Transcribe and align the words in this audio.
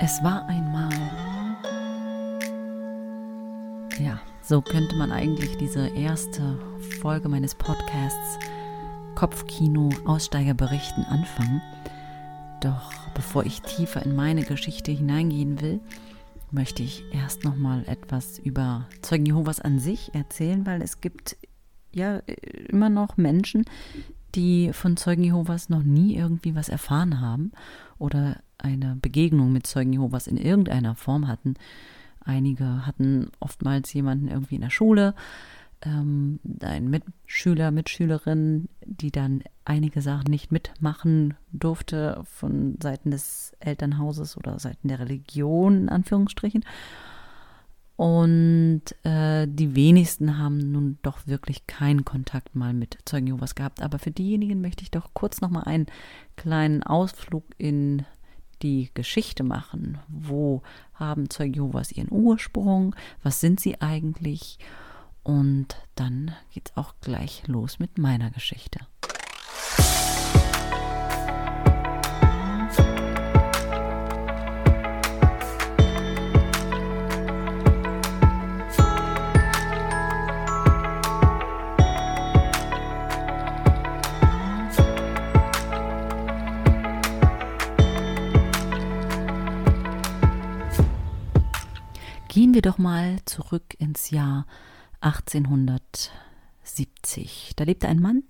Es 0.00 0.22
war 0.22 0.46
einmal. 0.48 0.90
Ja, 3.98 4.20
so 4.42 4.60
könnte 4.60 4.96
man 4.96 5.12
eigentlich 5.12 5.56
diese 5.56 5.86
erste 5.88 6.58
Folge 7.00 7.28
meines 7.28 7.54
Podcasts 7.54 8.38
Kopfkino 9.14 9.90
Aussteiger 10.04 10.54
berichten 10.54 11.04
anfangen. 11.04 11.62
Doch 12.60 12.92
bevor 13.14 13.46
ich 13.46 13.62
tiefer 13.62 14.04
in 14.04 14.16
meine 14.16 14.42
Geschichte 14.42 14.90
hineingehen 14.90 15.60
will, 15.60 15.80
möchte 16.50 16.82
ich 16.82 17.04
erst 17.12 17.44
noch 17.44 17.56
mal 17.56 17.84
etwas 17.86 18.38
über 18.40 18.88
Zeugen 19.00 19.26
Jehovas 19.26 19.60
an 19.60 19.78
sich 19.78 20.12
erzählen, 20.14 20.66
weil 20.66 20.82
es 20.82 21.00
gibt 21.00 21.36
ja 21.92 22.20
immer 22.68 22.90
noch 22.90 23.16
Menschen, 23.16 23.64
die 24.34 24.72
von 24.72 24.96
Zeugen 24.96 25.22
Jehovas 25.22 25.68
noch 25.68 25.84
nie 25.84 26.16
irgendwie 26.16 26.56
was 26.56 26.68
erfahren 26.68 27.20
haben 27.20 27.52
oder 27.98 28.36
eine 28.64 28.96
Begegnung 28.96 29.52
mit 29.52 29.66
Zeugen 29.66 29.92
Jehovas 29.92 30.26
in 30.26 30.36
irgendeiner 30.36 30.96
Form 30.96 31.28
hatten. 31.28 31.54
Einige 32.20 32.86
hatten 32.86 33.30
oftmals 33.38 33.92
jemanden 33.92 34.28
irgendwie 34.28 34.54
in 34.54 34.62
der 34.62 34.70
Schule, 34.70 35.14
ähm, 35.82 36.40
ein 36.62 36.88
Mitschüler, 36.88 37.70
Mitschülerin, 37.70 38.68
die 38.84 39.10
dann 39.10 39.42
einige 39.66 40.00
Sachen 40.00 40.30
nicht 40.30 40.50
mitmachen 40.50 41.34
durfte 41.52 42.22
von 42.24 42.78
Seiten 42.82 43.10
des 43.10 43.52
Elternhauses 43.60 44.36
oder 44.38 44.58
Seiten 44.58 44.88
der 44.88 45.00
Religion, 45.00 45.82
in 45.82 45.88
Anführungsstrichen. 45.90 46.64
Und 47.96 48.82
äh, 49.04 49.46
die 49.46 49.76
wenigsten 49.76 50.38
haben 50.38 50.72
nun 50.72 50.98
doch 51.02 51.26
wirklich 51.26 51.66
keinen 51.68 52.04
Kontakt 52.04 52.56
mal 52.56 52.72
mit 52.72 52.98
Zeugen 53.04 53.28
Jehovas 53.28 53.54
gehabt. 53.54 53.82
Aber 53.82 53.98
für 53.98 54.10
diejenigen 54.10 54.60
möchte 54.60 54.82
ich 54.82 54.90
doch 54.90 55.10
kurz 55.14 55.40
nochmal 55.40 55.64
einen 55.64 55.86
kleinen 56.36 56.82
Ausflug 56.82 57.44
in 57.56 58.04
die 58.64 58.90
Geschichte 58.94 59.44
machen. 59.44 59.98
Wo 60.08 60.62
haben 60.94 61.30
Zeugen 61.30 61.54
Jehovas 61.54 61.92
ihren 61.92 62.10
Ursprung? 62.10 62.96
Was 63.22 63.40
sind 63.40 63.60
sie 63.60 63.80
eigentlich? 63.80 64.58
Und 65.22 65.76
dann 65.94 66.34
geht 66.52 66.70
es 66.70 66.76
auch 66.76 66.94
gleich 67.00 67.46
los 67.46 67.78
mit 67.78 67.98
meiner 67.98 68.30
Geschichte. 68.30 68.80
Wir 92.54 92.62
doch 92.62 92.78
mal 92.78 93.18
zurück 93.24 93.74
ins 93.78 94.10
Jahr 94.10 94.46
1870. 95.00 97.54
Da 97.56 97.64
lebte 97.64 97.88
ein 97.88 98.00
Mann 98.00 98.22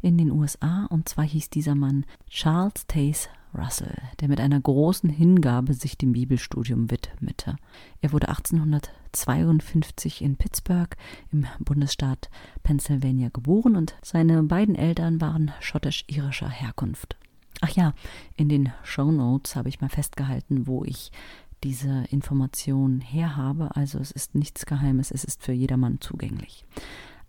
in 0.00 0.16
den 0.16 0.30
USA 0.30 0.86
und 0.86 1.10
zwar 1.10 1.26
hieß 1.26 1.50
dieser 1.50 1.74
Mann 1.74 2.06
Charles 2.26 2.86
Taze 2.86 3.28
Russell, 3.54 3.98
der 4.20 4.28
mit 4.28 4.40
einer 4.40 4.58
großen 4.58 5.10
Hingabe 5.10 5.74
sich 5.74 5.98
dem 5.98 6.12
Bibelstudium 6.12 6.90
widmete. 6.90 7.56
Er 8.00 8.12
wurde 8.12 8.30
1852 8.30 10.22
in 10.22 10.36
Pittsburgh 10.36 10.96
im 11.30 11.44
Bundesstaat 11.58 12.30
Pennsylvania 12.62 13.28
geboren 13.28 13.76
und 13.76 13.94
seine 14.00 14.42
beiden 14.42 14.74
Eltern 14.74 15.20
waren 15.20 15.52
schottisch-irischer 15.60 16.48
Herkunft. 16.48 17.18
Ach 17.60 17.70
ja, 17.70 17.94
in 18.36 18.48
den 18.48 18.72
Show 18.84 19.10
Notes 19.10 19.56
habe 19.56 19.68
ich 19.68 19.80
mal 19.80 19.88
festgehalten, 19.88 20.66
wo 20.66 20.84
ich 20.84 21.10
diese 21.66 22.04
Information 22.10 23.00
her 23.00 23.34
habe. 23.34 23.74
Also 23.74 23.98
es 23.98 24.12
ist 24.12 24.36
nichts 24.36 24.66
Geheimes, 24.66 25.10
es 25.10 25.24
ist 25.24 25.42
für 25.42 25.50
jedermann 25.50 26.00
zugänglich. 26.00 26.64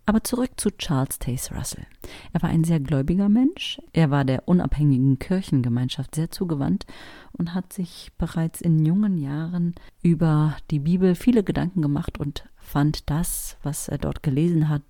Aber 0.05 0.23
zurück 0.23 0.51
zu 0.57 0.69
Charles 0.69 1.17
Taze 1.17 1.55
Russell. 1.55 1.87
Er 2.33 2.43
war 2.43 2.51
ein 2.51 2.63
sehr 2.63 2.79
gläubiger 2.79 3.29
Mensch. 3.29 3.81
Er 3.93 4.11
war 4.11 4.25
der 4.25 4.47
unabhängigen 4.47 5.17
Kirchengemeinschaft 5.17 6.13
sehr 6.13 6.29
zugewandt 6.29 6.85
und 7.31 7.55
hat 7.55 7.73
sich 7.73 8.11
bereits 8.19 8.61
in 8.61 8.85
jungen 8.85 9.17
Jahren 9.17 9.73
über 10.03 10.55
die 10.69 10.79
Bibel 10.79 11.15
viele 11.15 11.43
Gedanken 11.43 11.81
gemacht 11.81 12.19
und 12.19 12.47
fand 12.57 13.09
das, 13.09 13.57
was 13.63 13.87
er 13.87 13.97
dort 13.97 14.21
gelesen 14.21 14.69
hat, 14.69 14.83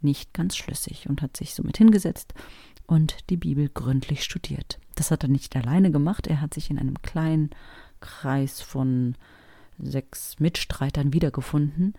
nicht 0.00 0.32
ganz 0.32 0.56
schlüssig 0.56 1.10
und 1.10 1.20
hat 1.20 1.36
sich 1.36 1.54
somit 1.54 1.76
hingesetzt 1.76 2.32
und 2.86 3.28
die 3.28 3.36
Bibel 3.36 3.68
gründlich 3.68 4.24
studiert. 4.24 4.78
Das 4.94 5.10
hat 5.10 5.24
er 5.24 5.28
nicht 5.28 5.54
alleine 5.56 5.90
gemacht. 5.90 6.26
Er 6.26 6.40
hat 6.40 6.54
sich 6.54 6.70
in 6.70 6.78
einem 6.78 7.00
kleinen 7.02 7.50
Kreis 8.02 8.60
von 8.60 9.14
sechs 9.78 10.38
Mitstreitern 10.38 11.14
wiedergefunden. 11.14 11.94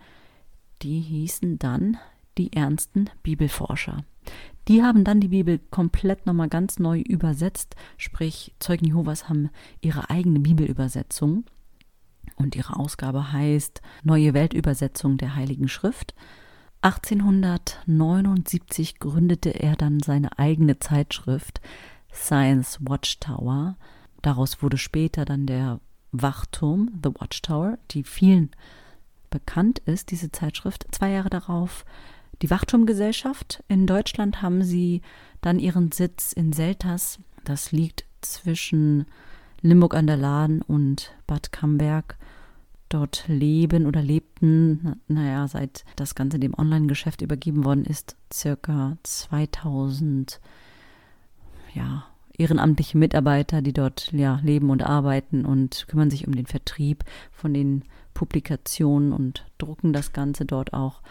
Die 0.82 1.00
hießen 1.00 1.58
dann 1.58 1.96
die 2.38 2.52
ernsten 2.52 3.10
Bibelforscher. 3.22 4.04
Die 4.68 4.82
haben 4.82 5.04
dann 5.04 5.20
die 5.20 5.28
Bibel 5.28 5.60
komplett 5.70 6.26
nochmal 6.26 6.48
ganz 6.48 6.78
neu 6.78 7.00
übersetzt, 7.00 7.76
sprich 7.98 8.54
Zeugen 8.60 8.86
Jehovas 8.86 9.28
haben 9.28 9.50
ihre 9.80 10.08
eigene 10.08 10.38
Bibelübersetzung 10.40 11.44
und 12.36 12.56
ihre 12.56 12.76
Ausgabe 12.76 13.32
heißt 13.32 13.82
Neue 14.02 14.34
Weltübersetzung 14.34 15.18
der 15.18 15.36
Heiligen 15.36 15.68
Schrift. 15.68 16.14
1879 16.80 18.98
gründete 18.98 19.50
er 19.50 19.76
dann 19.76 20.00
seine 20.00 20.36
eigene 20.38 20.78
Zeitschrift 20.78 21.60
Science 22.12 22.78
Watchtower. 22.80 23.76
Daraus 24.22 24.62
wurde 24.62 24.78
später 24.78 25.24
dann 25.24 25.46
der 25.46 25.80
Wachturm, 26.22 26.90
The 27.02 27.10
Watchtower, 27.10 27.78
die 27.90 28.04
vielen 28.04 28.50
bekannt 29.30 29.80
ist, 29.80 30.10
diese 30.10 30.30
Zeitschrift. 30.30 30.86
Zwei 30.92 31.10
Jahre 31.10 31.30
darauf 31.30 31.84
die 32.42 32.50
Wachturmgesellschaft. 32.50 33.64
In 33.68 33.86
Deutschland 33.86 34.42
haben 34.42 34.62
sie 34.62 35.02
dann 35.40 35.58
ihren 35.58 35.92
Sitz 35.92 36.32
in 36.32 36.52
Selters. 36.52 37.18
Das 37.44 37.72
liegt 37.72 38.04
zwischen 38.20 39.06
Limburg 39.60 39.94
an 39.94 40.06
der 40.06 40.16
Lahn 40.16 40.62
und 40.62 41.14
Bad 41.26 41.52
Camberg. 41.52 42.16
Dort 42.88 43.24
leben 43.26 43.86
oder 43.86 44.02
lebten, 44.02 45.00
naja, 45.08 45.48
seit 45.48 45.84
das 45.96 46.14
Ganze 46.14 46.38
dem 46.38 46.54
Online-Geschäft 46.56 47.22
übergeben 47.22 47.64
worden 47.64 47.84
ist, 47.84 48.14
circa 48.32 48.96
2000 49.02 50.40
ja, 51.74 52.06
ehrenamtliche 52.36 52.98
Mitarbeiter, 52.98 53.62
die 53.62 53.72
dort 53.72 54.12
ja, 54.12 54.40
leben 54.42 54.70
und 54.70 54.82
arbeiten 54.82 55.44
und 55.44 55.86
kümmern 55.88 56.10
sich 56.10 56.26
um 56.26 56.34
den 56.34 56.46
Vertrieb 56.46 57.04
von 57.30 57.54
den 57.54 57.84
Publikationen 58.12 59.12
und 59.12 59.46
drucken 59.58 59.92
das 59.92 60.12
Ganze 60.12 60.44
dort 60.44 60.72
auch. 60.72 61.02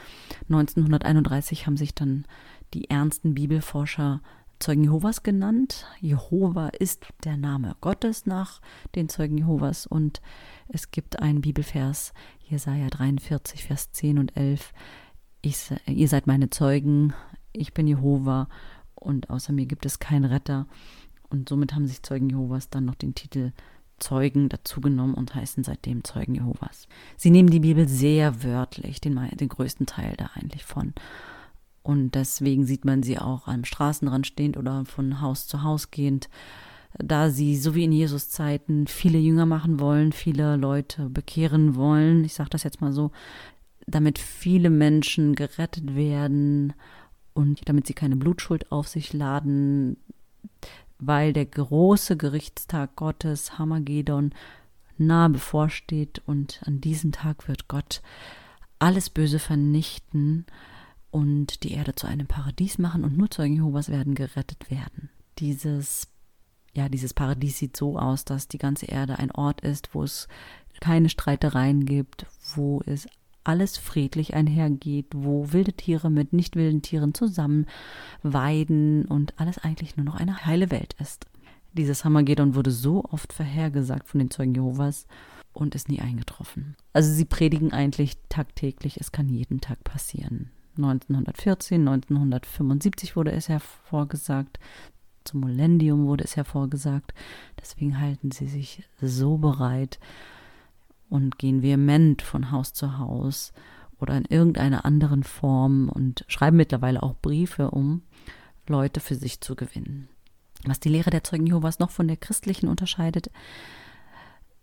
1931 0.49 1.65
haben 1.65 1.77
sich 1.77 1.93
dann 1.93 2.25
die 2.73 2.89
ernsten 2.89 3.35
Bibelforscher 3.35 4.21
Zeugen 4.59 4.85
Jehovas 4.85 5.23
genannt. 5.23 5.85
Jehova 5.99 6.69
ist 6.69 7.05
der 7.25 7.35
Name 7.35 7.75
Gottes 7.81 8.25
nach 8.25 8.61
den 8.95 9.09
Zeugen 9.09 9.37
Jehovas 9.37 9.85
und 9.85 10.21
es 10.69 10.89
gibt 10.91 11.19
einen 11.19 11.41
Bibelvers, 11.41 12.13
Jesaja 12.47 12.87
43, 12.89 13.65
Vers 13.65 13.91
10 13.91 14.19
und 14.19 14.37
11. 14.37 14.73
Ich, 15.41 15.69
ihr 15.85 16.07
seid 16.07 16.27
meine 16.27 16.49
Zeugen, 16.49 17.13
ich 17.51 17.73
bin 17.73 17.87
Jehova 17.87 18.47
und 18.95 19.29
außer 19.29 19.51
mir 19.51 19.65
gibt 19.65 19.85
es 19.85 19.99
keinen 19.99 20.25
Retter. 20.25 20.65
Und 21.33 21.49
somit 21.49 21.73
haben 21.73 21.87
sich 21.87 22.03
Zeugen 22.03 22.29
Jehovas 22.29 22.69
dann 22.69 22.85
noch 22.85 22.93
den 22.93 23.15
Titel 23.15 23.53
Zeugen 23.97 24.49
dazugenommen 24.49 25.15
und 25.15 25.33
heißen 25.33 25.63
seitdem 25.63 26.03
Zeugen 26.03 26.35
Jehovas. 26.35 26.87
Sie 27.17 27.31
nehmen 27.31 27.49
die 27.49 27.61
Bibel 27.61 27.87
sehr 27.87 28.43
wörtlich, 28.43 29.01
den, 29.01 29.19
den 29.33 29.49
größten 29.49 29.87
Teil 29.87 30.13
da 30.15 30.29
eigentlich 30.35 30.63
von. 30.63 30.93
Und 31.81 32.13
deswegen 32.13 32.65
sieht 32.65 32.85
man 32.85 33.01
sie 33.01 33.17
auch 33.17 33.47
am 33.47 33.65
Straßenrand 33.65 34.27
stehend 34.27 34.57
oder 34.57 34.85
von 34.85 35.21
Haus 35.21 35.47
zu 35.47 35.63
Haus 35.63 35.89
gehend, 35.89 36.29
da 36.99 37.31
sie, 37.31 37.57
so 37.57 37.73
wie 37.73 37.85
in 37.85 37.91
Jesus 37.91 38.29
Zeiten, 38.29 38.85
viele 38.85 39.17
Jünger 39.17 39.47
machen 39.47 39.79
wollen, 39.79 40.11
viele 40.11 40.55
Leute 40.55 41.09
bekehren 41.09 41.75
wollen. 41.75 42.23
Ich 42.25 42.35
sage 42.35 42.51
das 42.51 42.61
jetzt 42.61 42.79
mal 42.79 42.93
so, 42.93 43.11
damit 43.87 44.19
viele 44.19 44.69
Menschen 44.69 45.33
gerettet 45.33 45.95
werden 45.95 46.73
und 47.33 47.67
damit 47.67 47.87
sie 47.87 47.95
keine 47.95 48.17
Blutschuld 48.17 48.71
auf 48.71 48.87
sich 48.87 49.13
laden, 49.13 49.97
weil 51.07 51.33
der 51.33 51.45
große 51.45 52.17
Gerichtstag 52.17 52.95
Gottes, 52.95 53.57
Hamagedon, 53.57 54.33
nahe 54.97 55.29
bevorsteht 55.29 56.21
und 56.25 56.61
an 56.65 56.81
diesem 56.81 57.11
Tag 57.11 57.47
wird 57.47 57.67
Gott 57.67 58.01
alles 58.79 59.09
Böse 59.09 59.39
vernichten 59.39 60.45
und 61.09 61.63
die 61.63 61.73
Erde 61.73 61.95
zu 61.95 62.07
einem 62.07 62.27
Paradies 62.27 62.77
machen 62.77 63.03
und 63.03 63.17
nur 63.17 63.31
Zeugen 63.31 63.55
Jehovas 63.55 63.89
werden 63.89 64.15
gerettet 64.15 64.69
werden. 64.69 65.09
Dieses 65.39 66.07
ja, 66.75 66.89
dieses 66.89 67.13
Paradies 67.13 67.59
sieht 67.59 67.77
so 67.77 67.99
aus, 67.99 68.25
dass 68.25 68.47
die 68.47 68.57
ganze 68.57 68.87
Erde 68.87 69.19
ein 69.19 69.31
Ort 69.31 69.61
ist, 69.61 69.93
wo 69.93 70.03
es 70.03 70.27
keine 70.79 71.09
Streitereien 71.09 71.85
gibt, 71.85 72.25
wo 72.55 72.81
es 72.85 73.07
alles 73.43 73.77
friedlich 73.77 74.33
einhergeht, 74.33 75.07
wo 75.13 75.51
wilde 75.51 75.73
Tiere 75.73 76.09
mit 76.09 76.33
nicht 76.33 76.55
wilden 76.55 76.81
Tieren 76.81 77.13
zusammen 77.13 77.65
weiden 78.21 79.05
und 79.05 79.39
alles 79.39 79.57
eigentlich 79.57 79.97
nur 79.97 80.05
noch 80.05 80.15
eine 80.15 80.45
heile 80.45 80.71
Welt 80.71 80.95
ist. 80.99 81.25
Dieses 81.73 82.05
Hammergedon 82.05 82.55
wurde 82.55 82.71
so 82.71 83.03
oft 83.05 83.33
vorhergesagt 83.33 84.07
von 84.07 84.19
den 84.19 84.29
Zeugen 84.29 84.53
Jehovas 84.53 85.07
und 85.53 85.75
ist 85.75 85.89
nie 85.89 85.99
eingetroffen. 85.99 86.75
Also 86.93 87.11
sie 87.11 87.25
predigen 87.25 87.73
eigentlich 87.73 88.17
tagtäglich, 88.29 88.99
es 88.99 89.11
kann 89.11 89.29
jeden 89.29 89.59
Tag 89.59 89.83
passieren. 89.83 90.51
1914, 90.77 91.87
1975 91.87 93.15
wurde 93.15 93.31
es 93.31 93.49
hervorgesagt, 93.49 94.59
zum 95.23 95.41
Millennium 95.41 96.05
wurde 96.05 96.23
es 96.23 96.35
hervorgesagt. 96.35 97.13
Deswegen 97.59 97.99
halten 97.99 98.31
sie 98.31 98.47
sich 98.47 98.83
so 99.01 99.37
bereit 99.37 99.99
und 101.13 101.37
gehen 101.37 101.61
vehement 101.61 102.23
von 102.23 102.49
Haus 102.49 102.73
zu 102.73 102.97
Haus 102.97 103.53
oder 103.99 104.17
in 104.17 104.25
irgendeiner 104.25 104.83
anderen 104.83 105.21
Form 105.23 105.87
und 105.87 106.25
schreiben 106.27 106.57
mittlerweile 106.57 107.03
auch 107.03 107.13
Briefe, 107.21 107.69
um 107.69 108.01
Leute 108.67 108.99
für 108.99 109.13
sich 109.13 109.39
zu 109.39 109.55
gewinnen. 109.55 110.07
Was 110.65 110.79
die 110.79 110.89
Lehre 110.89 111.11
der 111.11 111.23
Zeugen 111.23 111.45
Jehovas 111.45 111.77
noch 111.77 111.91
von 111.91 112.07
der 112.07 112.17
christlichen 112.17 112.67
unterscheidet, 112.67 113.29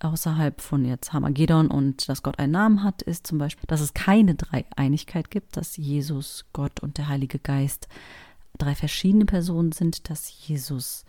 außerhalb 0.00 0.60
von 0.60 0.84
jetzt 0.84 1.12
Hamagedon 1.12 1.68
und 1.68 2.08
dass 2.08 2.24
Gott 2.24 2.40
einen 2.40 2.52
Namen 2.52 2.82
hat, 2.82 3.00
ist 3.02 3.28
zum 3.28 3.38
Beispiel, 3.38 3.68
dass 3.68 3.80
es 3.80 3.94
keine 3.94 4.34
Dreieinigkeit 4.34 5.30
gibt, 5.30 5.56
dass 5.56 5.76
Jesus, 5.76 6.46
Gott 6.52 6.80
und 6.80 6.98
der 6.98 7.06
Heilige 7.06 7.38
Geist 7.38 7.86
drei 8.58 8.74
verschiedene 8.74 9.24
Personen 9.24 9.70
sind, 9.70 10.10
dass 10.10 10.48
Jesus 10.48 11.04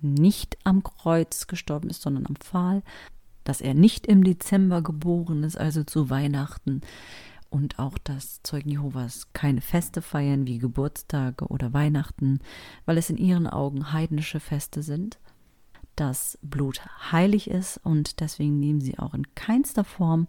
nicht 0.00 0.58
am 0.64 0.82
Kreuz 0.82 1.46
gestorben 1.46 1.90
ist, 1.90 2.02
sondern 2.02 2.26
am 2.26 2.34
Pfahl, 2.34 2.82
dass 3.50 3.60
er 3.60 3.74
nicht 3.74 4.06
im 4.06 4.22
Dezember 4.22 4.80
geboren 4.80 5.42
ist, 5.42 5.58
also 5.58 5.82
zu 5.82 6.08
Weihnachten, 6.08 6.82
und 7.48 7.80
auch, 7.80 7.98
dass 7.98 8.44
Zeugen 8.44 8.70
Jehovas 8.70 9.26
keine 9.32 9.60
Feste 9.60 10.02
feiern 10.02 10.46
wie 10.46 10.58
Geburtstage 10.58 11.48
oder 11.48 11.72
Weihnachten, 11.72 12.38
weil 12.84 12.96
es 12.96 13.10
in 13.10 13.16
ihren 13.16 13.48
Augen 13.48 13.92
heidnische 13.92 14.38
Feste 14.38 14.84
sind, 14.84 15.18
dass 15.96 16.38
Blut 16.42 16.80
heilig 17.10 17.50
ist 17.50 17.78
und 17.78 18.20
deswegen 18.20 18.60
nehmen 18.60 18.80
sie 18.80 19.00
auch 19.00 19.14
in 19.14 19.34
keinster 19.34 19.82
Form 19.82 20.28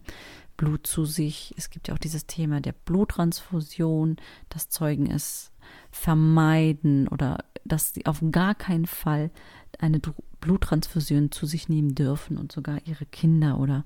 Blut 0.58 0.88
zu 0.88 1.06
sich. 1.06 1.54
Es 1.58 1.70
gibt 1.70 1.90
ja 1.90 1.94
auch 1.94 2.00
dieses 2.00 2.26
Thema 2.26 2.60
der 2.60 2.74
Bluttransfusion, 2.74 4.16
dass 4.50 4.70
Zeugen 4.70 5.12
es 5.12 5.52
vermeiden 5.92 7.08
oder 7.08 7.46
dass 7.66 7.94
sie 7.94 8.08
auf 8.08 8.24
gar 8.32 8.56
keinen 8.56 8.88
Fall 8.88 9.30
eine 9.78 10.00
Bluttransfusion 10.42 11.32
zu 11.32 11.46
sich 11.46 11.70
nehmen 11.70 11.96
dürfen 11.96 12.38
und 12.38 12.52
sogar 12.52 12.80
ihre 12.86 13.06
Kinder 13.06 13.60
oder 13.60 13.86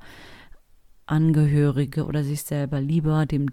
Angehörige 1.06 2.06
oder 2.06 2.24
sich 2.24 2.42
selber 2.44 2.82
lieber 2.82 3.28
dem 3.28 3.52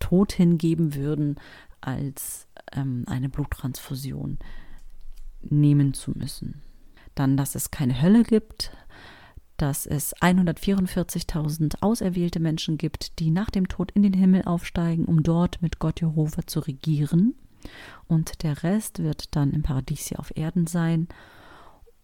Tod 0.00 0.32
hingeben 0.32 0.94
würden, 0.94 1.36
als 1.80 2.46
ähm, 2.72 3.04
eine 3.06 3.30
Bluttransfusion 3.30 4.38
nehmen 5.40 5.94
zu 5.94 6.10
müssen. 6.10 6.60
Dann, 7.14 7.36
dass 7.36 7.54
es 7.54 7.70
keine 7.70 8.02
Hölle 8.02 8.22
gibt, 8.22 8.72
dass 9.56 9.86
es 9.86 10.14
144.000 10.16 11.76
auserwählte 11.80 12.40
Menschen 12.40 12.76
gibt, 12.76 13.18
die 13.18 13.30
nach 13.30 13.50
dem 13.50 13.68
Tod 13.68 13.92
in 13.92 14.02
den 14.02 14.14
Himmel 14.14 14.42
aufsteigen, 14.42 15.04
um 15.04 15.22
dort 15.22 15.62
mit 15.62 15.78
Gott 15.78 16.00
Jehova 16.00 16.46
zu 16.46 16.60
regieren. 16.60 17.34
Und 18.08 18.42
der 18.42 18.62
Rest 18.62 18.98
wird 18.98 19.36
dann 19.36 19.52
im 19.52 19.62
Paradies 19.62 20.08
hier 20.08 20.18
auf 20.18 20.36
Erden 20.36 20.66
sein. 20.66 21.08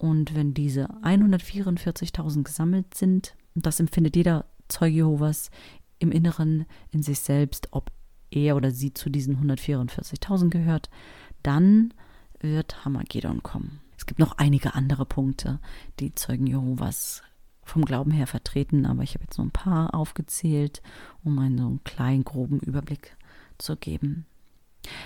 Und 0.01 0.33
wenn 0.33 0.55
diese 0.55 0.89
144.000 1.03 2.41
gesammelt 2.41 2.95
sind, 2.95 3.35
das 3.53 3.79
empfindet 3.79 4.15
jeder 4.15 4.45
Zeuge 4.67 4.95
Jehovas 4.95 5.51
im 5.99 6.11
Inneren 6.11 6.65
in 6.89 7.03
sich 7.03 7.19
selbst, 7.19 7.67
ob 7.69 7.91
er 8.31 8.55
oder 8.55 8.71
sie 8.71 8.95
zu 8.95 9.11
diesen 9.11 9.37
144.000 9.47 10.49
gehört, 10.49 10.89
dann 11.43 11.93
wird 12.39 12.83
Hamagedon 12.83 13.43
kommen. 13.43 13.79
Es 13.95 14.07
gibt 14.07 14.19
noch 14.19 14.39
einige 14.39 14.73
andere 14.73 15.05
Punkte, 15.05 15.59
die 15.99 16.15
Zeugen 16.15 16.47
Jehovas 16.47 17.21
vom 17.61 17.85
Glauben 17.85 18.09
her 18.09 18.25
vertreten, 18.25 18.87
aber 18.87 19.03
ich 19.03 19.13
habe 19.13 19.25
jetzt 19.25 19.37
nur 19.37 19.45
ein 19.45 19.51
paar 19.51 19.93
aufgezählt, 19.93 20.81
um 21.23 21.37
einen 21.37 21.59
so 21.59 21.67
einen 21.67 21.83
kleinen, 21.83 22.23
groben 22.23 22.59
Überblick 22.59 23.15
zu 23.59 23.77
geben. 23.77 24.25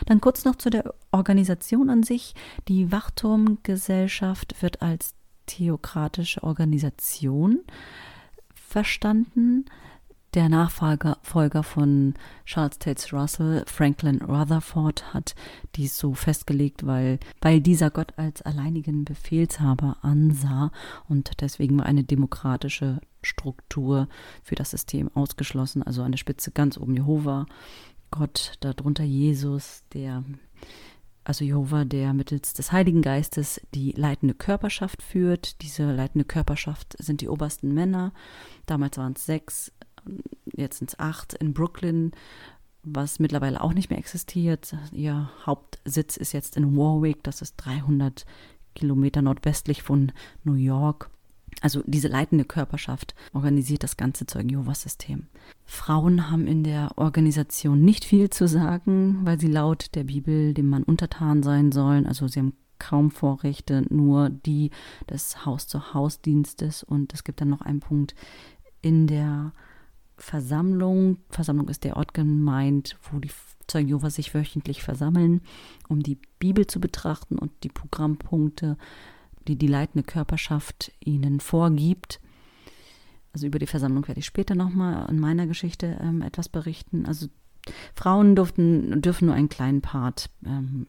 Dann 0.06 0.22
kurz 0.22 0.46
noch 0.46 0.56
zu 0.56 0.70
der 0.70 0.94
Organisation 1.12 1.90
an 1.90 2.04
sich. 2.04 2.34
Die 2.68 2.92
Wachturmgesellschaft 2.92 4.62
wird 4.62 4.82
als 4.82 5.14
theokratische 5.46 6.44
Organisation 6.44 7.60
verstanden. 8.54 9.66
Der 10.34 10.50
Nachfolger 10.50 11.64
von 11.64 12.14
Charles 12.44 12.78
Tates 12.78 13.14
Russell, 13.14 13.64
Franklin 13.68 14.22
Rutherford, 14.22 15.14
hat 15.14 15.34
dies 15.78 15.98
so 15.98 16.14
festgelegt, 16.14 16.86
weil, 16.86 17.20
weil 17.40 17.62
dieser 17.62 17.90
Gott 17.90 18.14
als 18.18 18.42
alleinigen 18.42 19.06
Befehlshaber 19.06 19.96
ansah 20.02 20.74
und 21.08 21.40
deswegen 21.40 21.78
war 21.78 21.86
eine 21.86 22.04
demokratische 22.04 23.00
Struktur 23.22 24.10
für 24.44 24.56
das 24.56 24.72
System 24.72 25.10
ausgeschlossen. 25.16 25.84
Also 25.84 26.04
an 26.04 26.12
der 26.12 26.18
Spitze 26.18 26.52
ganz 26.52 26.78
oben 26.78 26.96
Jehova, 26.96 27.46
Gott, 28.18 28.54
darunter 28.62 29.04
Jesus, 29.04 29.84
der 29.94 30.24
also 31.26 31.44
Jehova, 31.44 31.86
der 31.86 32.14
mittels 32.14 32.54
des 32.54 32.72
Heiligen 32.72 33.02
Geistes 33.02 33.60
die 33.74 33.92
leitende 33.92 34.36
Körperschaft 34.36 35.02
führt. 35.02 35.62
Diese 35.64 35.92
leitende 35.92 36.24
Körperschaft 36.24 36.96
sind 37.00 37.22
die 37.22 37.30
obersten 37.30 37.74
Männer. 37.74 38.14
Damals 38.68 38.98
waren 38.98 39.14
es 39.16 39.26
sechs, 39.26 39.72
jetzt 40.56 40.78
sind 40.78 40.92
es 40.92 41.00
acht 41.00 41.34
in 41.34 41.54
Brooklyn, 41.54 42.12
was 42.84 43.20
mittlerweile 43.20 43.60
auch 43.62 43.74
nicht 43.74 43.90
mehr 43.90 43.98
existiert. 43.98 44.76
Ihr 44.92 45.32
Hauptsitz 45.46 46.16
ist 46.16 46.32
jetzt 46.32 46.58
in 46.58 46.78
Warwick, 46.78 47.24
das 47.24 47.42
ist 47.42 47.56
300 47.58 48.26
Kilometer 48.76 49.24
nordwestlich 49.24 49.82
von 49.82 50.12
New 50.44 50.54
York. 50.54 51.10
Also 51.62 51.82
diese 51.86 52.08
leitende 52.08 52.46
Körperschaft 52.46 53.16
organisiert 53.34 53.84
das 53.84 53.98
ganze 53.98 54.26
Zeugen 54.28 54.50
Jehovas 54.50 54.82
System. 54.82 55.28
Frauen 55.66 56.30
haben 56.30 56.48
in 56.48 56.64
der 56.64 56.98
Organisation 56.98 57.82
nicht 57.82 58.06
viel 58.06 58.30
zu 58.30 58.48
sagen, 58.48 59.20
weil 59.24 59.40
sie 59.40 59.48
laut 59.48 59.96
der 59.96 60.04
Bibel 60.04 60.54
dem 60.54 60.70
Mann 60.70 60.84
untertan 60.84 61.44
sein 61.44 61.72
sollen. 61.72 62.06
Also 62.06 62.28
sie 62.28 62.40
haben 62.40 62.54
kaum 62.78 63.10
Vorrechte, 63.10 63.86
nur 63.90 64.30
die 64.30 64.72
des 65.10 65.46
Haus-zu-Haus-Dienstes. 65.46 66.84
Und 66.84 67.14
es 67.14 67.24
gibt 67.24 67.42
dann 67.42 67.50
noch 67.50 67.62
einen 67.62 67.80
Punkt 67.80 68.16
in 68.82 69.08
der 69.08 69.54
Versammlung. 70.18 71.18
Versammlung 71.30 71.70
ist 71.70 71.84
der 71.84 71.98
Ort 71.98 72.14
gemeint, 72.14 72.98
wo 73.12 73.20
die 73.20 73.32
Zeugen 73.68 73.90
Jehovas 73.90 74.16
sich 74.16 74.34
wöchentlich 74.34 74.84
versammeln, 74.84 75.42
um 75.88 76.04
die 76.04 76.20
Bibel 76.38 76.68
zu 76.68 76.80
betrachten 76.80 77.40
und 77.40 77.52
die 77.64 77.70
Programmpunkte 77.70 78.78
die 79.48 79.56
die 79.56 79.68
leitende 79.68 80.04
Körperschaft 80.04 80.92
ihnen 81.00 81.40
vorgibt. 81.40 82.20
Also 83.34 83.48
über 83.48 83.60
die 83.60 83.68
Versammlung 83.68 84.08
werde 84.08 84.20
ich 84.20 84.26
später 84.26 84.56
nochmal 84.56 85.10
in 85.10 85.20
meiner 85.20 85.46
Geschichte 85.48 85.98
ähm, 86.02 86.22
etwas 86.22 86.50
berichten. 86.50 87.06
Also 87.06 87.28
Frauen 87.94 88.36
durften, 88.36 89.02
dürfen 89.02 89.26
nur 89.26 89.36
einen 89.36 89.50
kleinen 89.50 89.82
Part 89.82 90.30
ähm, 90.46 90.88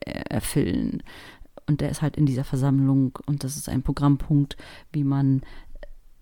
erfüllen. 0.00 1.02
Und 1.66 1.80
der 1.80 1.90
ist 1.90 2.02
halt 2.02 2.16
in 2.16 2.26
dieser 2.26 2.44
Versammlung 2.44 3.18
und 3.26 3.44
das 3.44 3.56
ist 3.56 3.68
ein 3.68 3.82
Programmpunkt, 3.82 4.56
wie 4.92 5.04
man 5.04 5.42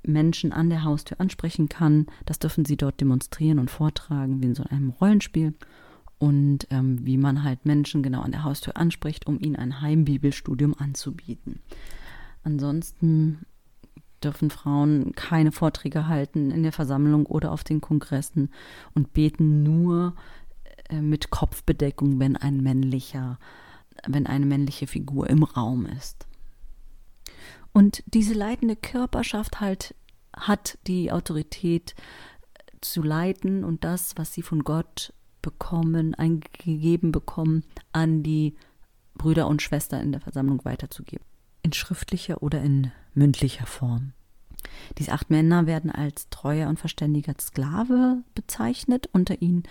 Menschen 0.02 0.52
an 0.52 0.70
der 0.70 0.84
Haustür 0.84 1.20
ansprechen 1.20 1.68
kann. 1.68 2.06
Das 2.26 2.38
dürfen 2.38 2.64
sie 2.64 2.76
dort 2.76 3.00
demonstrieren 3.00 3.58
und 3.58 3.70
vortragen, 3.70 4.42
wie 4.42 4.46
in 4.46 4.54
so 4.54 4.64
einem 4.64 4.90
Rollenspiel 4.90 5.54
und 6.20 6.66
ähm, 6.70 7.04
wie 7.04 7.16
man 7.16 7.42
halt 7.42 7.64
Menschen 7.64 8.02
genau 8.02 8.20
an 8.20 8.30
der 8.30 8.44
Haustür 8.44 8.76
anspricht, 8.76 9.26
um 9.26 9.40
ihnen 9.40 9.56
ein 9.56 9.80
Heimbibelstudium 9.80 10.74
anzubieten. 10.78 11.60
Ansonsten 12.44 13.46
dürfen 14.22 14.50
Frauen 14.50 15.12
keine 15.14 15.50
Vorträge 15.50 16.08
halten 16.08 16.50
in 16.50 16.62
der 16.62 16.72
Versammlung 16.72 17.24
oder 17.24 17.50
auf 17.50 17.64
den 17.64 17.80
Kongressen 17.80 18.50
und 18.94 19.14
beten 19.14 19.62
nur 19.62 20.14
äh, 20.90 21.00
mit 21.00 21.30
Kopfbedeckung, 21.30 22.20
wenn 22.20 22.36
ein 22.36 22.62
männlicher, 22.62 23.38
wenn 24.06 24.26
eine 24.26 24.44
männliche 24.44 24.86
Figur 24.86 25.28
im 25.30 25.42
Raum 25.42 25.86
ist. 25.86 26.26
Und 27.72 28.02
diese 28.06 28.34
leitende 28.34 28.76
Körperschaft 28.76 29.60
halt 29.60 29.94
hat 30.36 30.76
die 30.86 31.12
Autorität 31.12 31.94
zu 32.82 33.02
leiten 33.02 33.64
und 33.64 33.84
das, 33.84 34.12
was 34.16 34.34
sie 34.34 34.42
von 34.42 34.64
Gott 34.64 35.14
bekommen, 35.42 36.14
eingegeben 36.14 37.12
bekommen, 37.12 37.64
an 37.92 38.22
die 38.22 38.54
Brüder 39.14 39.48
und 39.48 39.62
Schwestern 39.62 40.02
in 40.02 40.12
der 40.12 40.20
Versammlung 40.20 40.64
weiterzugeben. 40.64 41.24
In 41.62 41.72
schriftlicher 41.72 42.42
oder 42.42 42.62
in 42.62 42.90
mündlicher 43.14 43.66
Form. 43.66 44.12
Diese 44.98 45.12
acht 45.12 45.30
Männer 45.30 45.66
werden 45.66 45.90
als 45.90 46.28
treuer 46.30 46.68
und 46.68 46.78
verständiger 46.78 47.34
Sklave 47.40 48.22
bezeichnet. 48.34 49.08
Unter 49.12 49.40
ihnen 49.42 49.62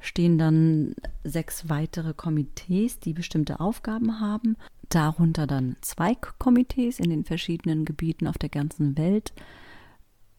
stehen 0.00 0.38
dann 0.38 0.94
sechs 1.22 1.68
weitere 1.68 2.14
Komitees, 2.14 2.98
die 2.98 3.12
bestimmte 3.12 3.60
Aufgaben 3.60 4.20
haben. 4.20 4.56
Darunter 4.88 5.46
dann 5.46 5.76
Zweigkomitees 5.80 6.98
in 6.98 7.10
den 7.10 7.24
verschiedenen 7.24 7.84
Gebieten 7.84 8.26
auf 8.26 8.38
der 8.38 8.50
ganzen 8.50 8.96
Welt. 8.98 9.32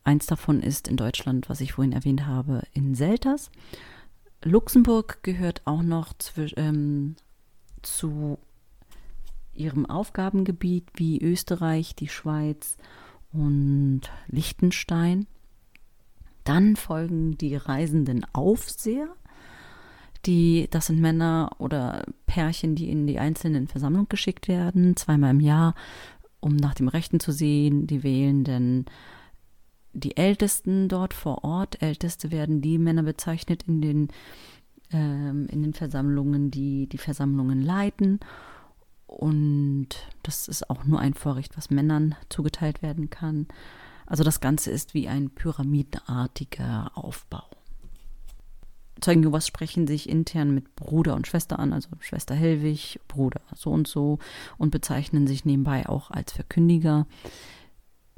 Eins 0.04 0.27
davon 0.27 0.62
ist 0.62 0.88
in 0.88 0.98
Deutschland, 0.98 1.50
was 1.50 1.62
ich 1.62 1.74
vorhin 1.74 1.94
erwähnt 1.94 2.27
habe, 2.27 2.63
in 2.74 2.94
Selters. 2.94 3.50
Luxemburg 4.46 5.24
gehört 5.24 5.64
auch 5.66 5.82
noch 5.82 6.14
zu, 6.20 6.46
ähm, 6.56 7.16
zu 7.82 8.38
ihrem 9.54 9.88
Aufgabengebiet 9.88 10.88
wie 10.94 11.20
Österreich, 11.20 11.96
die 11.96 12.10
Schweiz 12.10 12.78
und 13.34 14.02
Liechtenstein. 14.28 15.25
Dann 16.44 16.75
folgen 16.75 17.40
die 17.40 17.56
reisenden 17.56 18.24
Aufseher. 18.34 19.08
Die, 20.28 20.68
das 20.70 20.88
sind 20.88 21.02
Männer 21.02 21.56
oder 21.58 22.06
Pärchen, 22.28 22.75
die 22.75 22.92
in 22.92 23.08
die 23.08 23.18
einzelnen 23.18 23.68
Versammlungen 23.68 24.10
geschickt 24.10 24.48
werden, 24.48 24.96
zweimal 24.96 25.32
im 25.32 25.40
Jahr, 25.40 25.74
um 26.40 26.56
nach 26.56 26.75
dem 26.75 26.88
Rechten 26.88 27.20
zu 27.20 27.32
sehen. 27.32 27.88
Die 27.88 28.04
wählenden 28.04 28.86
die 29.96 30.18
Ältesten 30.18 30.90
dort 30.90 31.14
vor 31.14 31.44
Ort. 31.44 31.82
Älteste 31.82 32.30
werden 32.32 32.62
die 32.62 32.78
Männer 32.78 33.04
bezeichnet 33.04 33.64
in 33.64 33.82
den, 33.82 34.08
ähm, 34.92 35.48
in 35.50 35.64
den 35.64 35.74
Versammlungen, 35.74 36.52
die 36.52 36.88
die 36.88 36.98
Versammlungen 36.98 37.62
leiten. 37.62 38.20
Und 39.08 39.88
das 40.24 40.48
ist 40.48 40.70
auch 40.70 40.84
nur 40.84 41.00
ein 41.00 41.14
Vorrecht, 41.14 41.58
was 41.58 41.70
Männern 41.70 42.16
zugeteilt 42.30 42.82
werden 42.82 43.10
kann. 43.10 43.48
Also 44.06 44.24
das 44.24 44.42
Ganze 44.42 44.70
ist 44.72 44.94
wie 44.94 45.08
ein 45.08 45.30
pyramidenartiger 45.30 46.92
Aufbau. 46.94 47.44
Zeugen 49.02 49.24
Jehovas 49.24 49.48
sprechen 49.48 49.88
sich 49.88 50.10
intern 50.10 50.54
mit 50.54 50.75
Bruder 50.75 51.16
und 51.16 51.28
Schwester 51.28 51.60
an, 51.60 51.74
also 51.74 51.90
Schwester 52.00 52.34
Hellwig, 52.36 53.00
Bruder 53.08 53.42
so 53.54 53.72
und 53.72 53.88
so 53.88 54.20
und 54.58 54.72
bezeichnen 54.72 55.28
sich 55.28 55.46
nebenbei 55.46 55.88
auch 55.88 56.12
als 56.12 56.32
Verkündiger. 56.32 57.06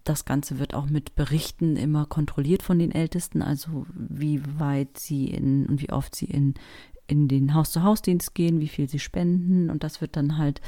Das 0.08 0.24
Ganze 0.24 0.58
wird 0.58 0.74
auch 0.74 0.86
mit 0.86 1.16
Berichten 1.16 1.76
immer 1.76 2.06
kontrolliert 2.06 2.64
von 2.64 2.80
den 2.80 2.94
Ältesten, 2.94 3.42
also 3.42 3.86
wie 3.94 4.42
weit 4.58 4.98
sie 4.98 5.26
in 5.26 5.66
und 5.66 5.82
wie 5.82 5.92
oft 5.92 6.16
sie 6.16 6.28
in, 6.28 6.54
in 7.08 7.28
den 7.28 7.54
Haus-zu-Haus-Dienst 7.54 8.34
gehen, 8.34 8.62
wie 8.62 8.70
viel 8.70 8.88
sie 8.88 9.00
spenden 9.00 9.70
und 9.70 9.84
das 9.84 10.00
wird 10.00 10.16
dann 10.16 10.38
halt 10.38 10.62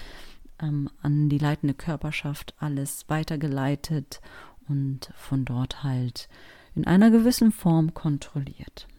ähm, 0.62 0.90
an 1.02 1.30
die 1.30 1.38
leitende 1.38 1.74
Körperschaft 1.74 2.54
alles 2.60 3.06
weitergeleitet 3.08 4.20
und 4.68 5.10
von 5.16 5.46
dort 5.46 5.84
halt 5.84 6.28
in 6.76 6.86
einer 6.86 7.10
gewissen 7.10 7.54
Form 7.54 7.94
kontrolliert. 7.94 8.90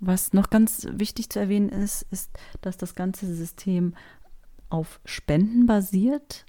Was 0.00 0.34
noch 0.34 0.50
ganz 0.50 0.86
wichtig 0.90 1.30
zu 1.30 1.40
erwähnen 1.40 1.70
ist, 1.70 2.02
ist, 2.10 2.38
dass 2.60 2.76
das 2.76 2.94
ganze 2.94 3.34
System 3.34 3.94
auf 4.68 5.00
Spenden 5.06 5.64
basiert 5.64 6.44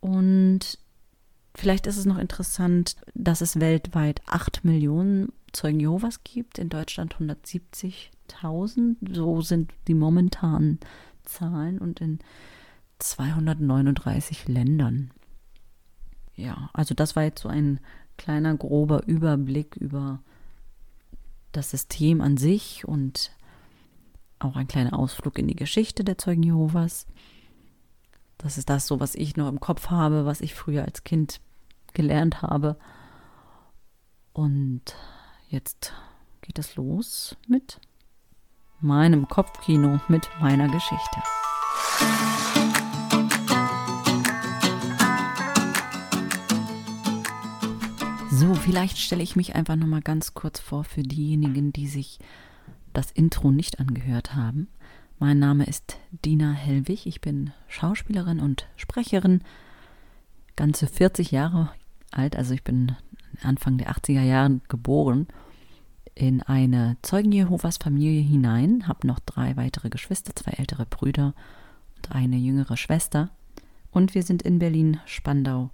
und 0.00 0.78
Vielleicht 1.54 1.86
ist 1.86 1.96
es 1.96 2.06
noch 2.06 2.18
interessant, 2.18 2.96
dass 3.14 3.40
es 3.40 3.60
weltweit 3.60 4.22
8 4.26 4.64
Millionen 4.64 5.32
Zeugen 5.52 5.80
Jehovas 5.80 6.22
gibt, 6.22 6.58
in 6.58 6.68
Deutschland 6.68 7.16
170.000. 7.16 8.96
So 9.12 9.40
sind 9.40 9.72
die 9.88 9.94
momentanen 9.94 10.78
Zahlen 11.24 11.78
und 11.78 12.00
in 12.00 12.20
239 12.98 14.48
Ländern. 14.48 15.10
Ja, 16.36 16.70
also 16.72 16.94
das 16.94 17.16
war 17.16 17.24
jetzt 17.24 17.42
so 17.42 17.48
ein 17.48 17.80
kleiner 18.16 18.54
grober 18.56 19.06
Überblick 19.06 19.76
über 19.76 20.20
das 21.52 21.70
System 21.70 22.20
an 22.20 22.36
sich 22.36 22.86
und 22.86 23.32
auch 24.38 24.56
ein 24.56 24.68
kleiner 24.68 24.98
Ausflug 24.98 25.38
in 25.38 25.48
die 25.48 25.56
Geschichte 25.56 26.04
der 26.04 26.18
Zeugen 26.18 26.42
Jehovas. 26.42 27.06
Das 28.42 28.56
ist 28.56 28.70
das 28.70 28.86
so, 28.86 29.00
was 29.00 29.14
ich 29.14 29.36
noch 29.36 29.48
im 29.48 29.60
Kopf 29.60 29.90
habe, 29.90 30.24
was 30.24 30.40
ich 30.40 30.54
früher 30.54 30.84
als 30.84 31.04
Kind 31.04 31.40
gelernt 31.92 32.40
habe. 32.40 32.78
Und 34.32 34.80
jetzt 35.48 35.92
geht 36.40 36.58
es 36.58 36.76
los 36.76 37.36
mit 37.48 37.80
meinem 38.80 39.28
Kopfkino, 39.28 40.00
mit 40.08 40.26
meiner 40.40 40.68
Geschichte. 40.68 41.20
So, 48.30 48.54
vielleicht 48.54 48.96
stelle 48.96 49.22
ich 49.22 49.36
mich 49.36 49.54
einfach 49.54 49.76
noch 49.76 49.86
mal 49.86 50.00
ganz 50.00 50.32
kurz 50.32 50.60
vor 50.60 50.84
für 50.84 51.02
diejenigen, 51.02 51.74
die 51.74 51.88
sich 51.88 52.18
das 52.94 53.10
Intro 53.10 53.50
nicht 53.50 53.80
angehört 53.80 54.34
haben. 54.34 54.68
Mein 55.22 55.38
Name 55.38 55.64
ist 55.66 55.98
Dina 56.24 56.52
Hellwig. 56.52 57.04
Ich 57.04 57.20
bin 57.20 57.52
Schauspielerin 57.68 58.40
und 58.40 58.66
Sprecherin, 58.76 59.42
ganze 60.56 60.86
40 60.86 61.30
Jahre 61.30 61.70
alt, 62.10 62.36
also 62.36 62.54
ich 62.54 62.64
bin 62.64 62.96
Anfang 63.42 63.76
der 63.76 63.90
80er 63.90 64.22
Jahre 64.22 64.60
geboren, 64.68 65.28
in 66.14 66.40
eine 66.40 66.96
Zeugen 67.02 67.32
Jehovas 67.32 67.76
Familie 67.76 68.22
hinein, 68.22 68.88
habe 68.88 69.06
noch 69.06 69.18
drei 69.18 69.58
weitere 69.58 69.90
Geschwister, 69.90 70.34
zwei 70.34 70.52
ältere 70.52 70.86
Brüder 70.86 71.34
und 71.96 72.12
eine 72.12 72.38
jüngere 72.38 72.78
Schwester. 72.78 73.28
Und 73.90 74.14
wir 74.14 74.22
sind 74.22 74.40
in 74.40 74.58
Berlin-Spandau 74.58 75.68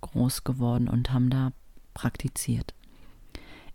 groß 0.00 0.42
geworden 0.42 0.88
und 0.88 1.12
haben 1.12 1.30
da 1.30 1.52
praktiziert. 1.94 2.74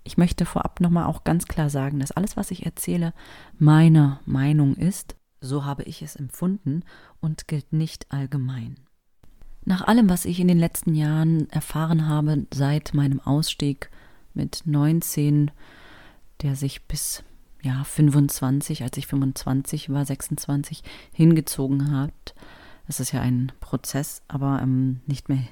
Ich 0.05 0.17
möchte 0.17 0.45
vorab 0.45 0.79
nochmal 0.81 1.05
auch 1.05 1.23
ganz 1.23 1.47
klar 1.47 1.71
sagen, 1.71 1.99
dass 1.99 2.11
alles, 2.11 2.37
was 2.37 2.51
ich 2.51 2.65
erzähle, 2.65 3.13
meine 3.57 4.19
Meinung 4.25 4.75
ist. 4.75 5.15
So 5.41 5.65
habe 5.65 5.83
ich 5.83 6.03
es 6.03 6.15
empfunden 6.15 6.83
und 7.19 7.47
gilt 7.47 7.73
nicht 7.73 8.11
allgemein. 8.11 8.77
Nach 9.65 9.81
allem, 9.81 10.07
was 10.07 10.25
ich 10.25 10.39
in 10.39 10.47
den 10.47 10.59
letzten 10.59 10.93
Jahren 10.93 11.49
erfahren 11.49 12.07
habe, 12.07 12.45
seit 12.53 12.93
meinem 12.93 13.19
Ausstieg 13.19 13.89
mit 14.35 14.61
19, 14.65 15.49
der 16.43 16.55
sich 16.55 16.83
bis 16.83 17.23
ja 17.63 17.83
25, 17.83 18.83
als 18.83 18.95
ich 18.97 19.07
25 19.07 19.89
war, 19.89 20.05
26 20.05 20.83
hingezogen 21.13 21.97
hat. 21.97 22.35
Es 22.87 22.99
ist 22.99 23.11
ja 23.11 23.21
ein 23.21 23.51
Prozess, 23.59 24.21
aber 24.27 24.59
ähm, 24.61 24.99
nicht 25.07 25.29
mehr 25.29 25.47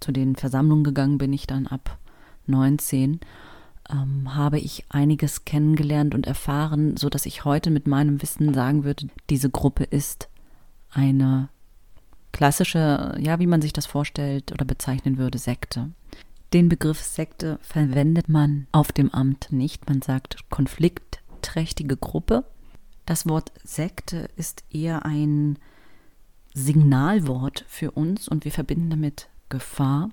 zu 0.00 0.12
den 0.12 0.34
Versammlungen 0.34 0.84
gegangen 0.84 1.18
bin 1.18 1.34
ich 1.34 1.46
dann 1.46 1.66
ab 1.66 1.99
19 2.50 3.20
ähm, 3.90 4.34
habe 4.34 4.58
ich 4.58 4.84
einiges 4.88 5.44
kennengelernt 5.44 6.14
und 6.14 6.26
erfahren, 6.26 6.96
so 6.96 7.08
dass 7.08 7.26
ich 7.26 7.44
heute 7.44 7.70
mit 7.70 7.86
meinem 7.86 8.22
Wissen 8.22 8.54
sagen 8.54 8.84
würde, 8.84 9.08
diese 9.28 9.50
Gruppe 9.50 9.84
ist 9.84 10.28
eine 10.90 11.48
klassische, 12.32 13.16
ja, 13.18 13.38
wie 13.38 13.46
man 13.46 13.62
sich 13.62 13.72
das 13.72 13.86
vorstellt 13.86 14.52
oder 14.52 14.64
bezeichnen 14.64 15.18
würde, 15.18 15.38
Sekte. 15.38 15.90
Den 16.52 16.68
Begriff 16.68 17.00
Sekte 17.00 17.58
verwendet 17.62 18.28
man 18.28 18.66
auf 18.72 18.92
dem 18.92 19.10
Amt 19.10 19.52
nicht. 19.52 19.88
Man 19.88 20.02
sagt 20.02 20.48
konfliktträchtige 20.50 21.96
Gruppe. 21.96 22.44
Das 23.06 23.28
Wort 23.28 23.52
Sekte 23.62 24.28
ist 24.36 24.64
eher 24.70 25.04
ein 25.04 25.58
Signalwort 26.52 27.64
für 27.68 27.92
uns 27.92 28.26
und 28.26 28.44
wir 28.44 28.52
verbinden 28.52 28.90
damit 28.90 29.28
Gefahr, 29.48 30.10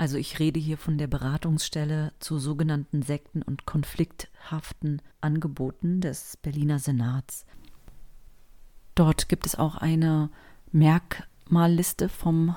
also 0.00 0.16
ich 0.16 0.38
rede 0.38 0.58
hier 0.58 0.78
von 0.78 0.96
der 0.96 1.08
Beratungsstelle 1.08 2.14
zu 2.20 2.38
sogenannten 2.38 3.02
Sekten 3.02 3.42
und 3.42 3.66
konflikthaften 3.66 5.02
Angeboten 5.20 6.00
des 6.00 6.38
Berliner 6.38 6.78
Senats. 6.78 7.44
Dort 8.94 9.28
gibt 9.28 9.44
es 9.44 9.56
auch 9.56 9.76
eine 9.76 10.30
Merkmalliste 10.72 12.08
vom, 12.08 12.56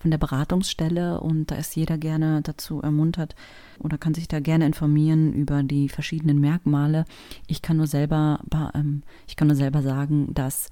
von 0.00 0.10
der 0.10 0.18
Beratungsstelle 0.18 1.20
und 1.20 1.52
da 1.52 1.54
ist 1.54 1.76
jeder 1.76 1.98
gerne 1.98 2.42
dazu 2.42 2.82
ermuntert 2.82 3.36
oder 3.78 3.96
kann 3.96 4.14
sich 4.14 4.26
da 4.26 4.40
gerne 4.40 4.66
informieren 4.66 5.32
über 5.32 5.62
die 5.62 5.88
verschiedenen 5.88 6.40
Merkmale. 6.40 7.04
Ich 7.46 7.62
kann 7.62 7.76
nur 7.76 7.86
selber, 7.86 8.40
ähm, 8.74 9.04
ich 9.28 9.36
kann 9.36 9.46
nur 9.46 9.56
selber 9.56 9.82
sagen, 9.82 10.34
dass 10.34 10.68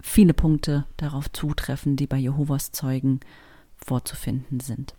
viele 0.00 0.34
Punkte 0.34 0.86
darauf 0.96 1.30
zutreffen, 1.30 1.94
die 1.94 2.08
bei 2.08 2.16
Jehovas 2.18 2.72
Zeugen 2.72 3.20
vorzufinden 3.86 4.60
sind. 4.60 4.94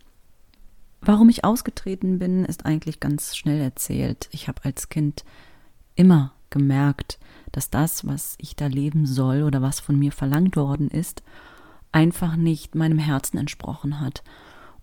Warum 1.00 1.28
ich 1.28 1.44
ausgetreten 1.44 2.18
bin, 2.18 2.44
ist 2.44 2.66
eigentlich 2.66 2.98
ganz 2.98 3.36
schnell 3.36 3.60
erzählt. 3.60 4.28
Ich 4.32 4.48
habe 4.48 4.64
als 4.64 4.88
Kind 4.88 5.24
immer 5.94 6.32
gemerkt, 6.50 7.18
dass 7.52 7.70
das, 7.70 8.06
was 8.06 8.36
ich 8.38 8.56
da 8.56 8.66
leben 8.66 9.06
soll 9.06 9.42
oder 9.42 9.62
was 9.62 9.80
von 9.80 9.98
mir 9.98 10.12
verlangt 10.12 10.56
worden 10.56 10.88
ist, 10.88 11.22
einfach 11.92 12.36
nicht 12.36 12.74
meinem 12.74 12.98
Herzen 12.98 13.38
entsprochen 13.38 14.00
hat 14.00 14.22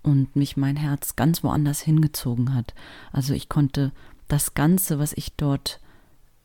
und 0.04 0.36
mich 0.36 0.56
mein 0.56 0.76
Herz 0.76 1.16
ganz 1.16 1.44
woanders 1.44 1.82
hingezogen 1.82 2.54
hat. 2.54 2.74
Also 3.12 3.34
ich 3.34 3.50
konnte 3.50 3.92
das 4.28 4.54
Ganze, 4.54 5.00
was 5.00 5.14
ich 5.14 5.36
dort 5.36 5.80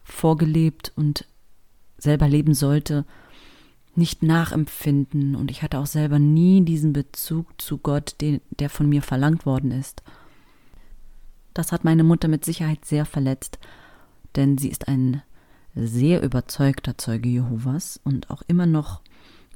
vorgelebt 0.03 0.93
und 0.97 1.27
selber 1.99 2.29
leben 2.29 2.55
sollte, 2.55 3.05
nicht 3.97 4.23
nachempfinden 4.23 5.35
und 5.35 5.51
ich 5.51 5.63
hatte 5.63 5.79
auch 5.79 5.87
selber 5.87 6.19
nie 6.19 6.65
diesen 6.65 6.93
Bezug 6.93 7.61
zu 7.61 7.79
Gott, 7.79 8.17
den, 8.21 8.41
der 8.51 8.71
von 8.71 8.89
mir 8.89 9.03
verlangt 9.03 9.47
worden 9.47 9.71
ist. 9.73 10.03
Das 11.55 11.73
hat 11.73 11.85
meine 11.85 12.05
Mutter 12.05 12.29
mit 12.29 12.45
Sicherheit 12.45 12.85
sehr 12.85 13.05
verletzt, 13.05 13.59
denn 14.37 14.57
sie 14.59 14.69
ist 14.69 14.89
ein 14.89 15.23
sehr 15.75 16.23
überzeugter 16.23 16.99
Zeuge 16.99 17.29
Jehovas 17.29 18.01
und 18.05 18.31
auch 18.31 18.43
immer 18.47 18.67
noch 18.67 19.03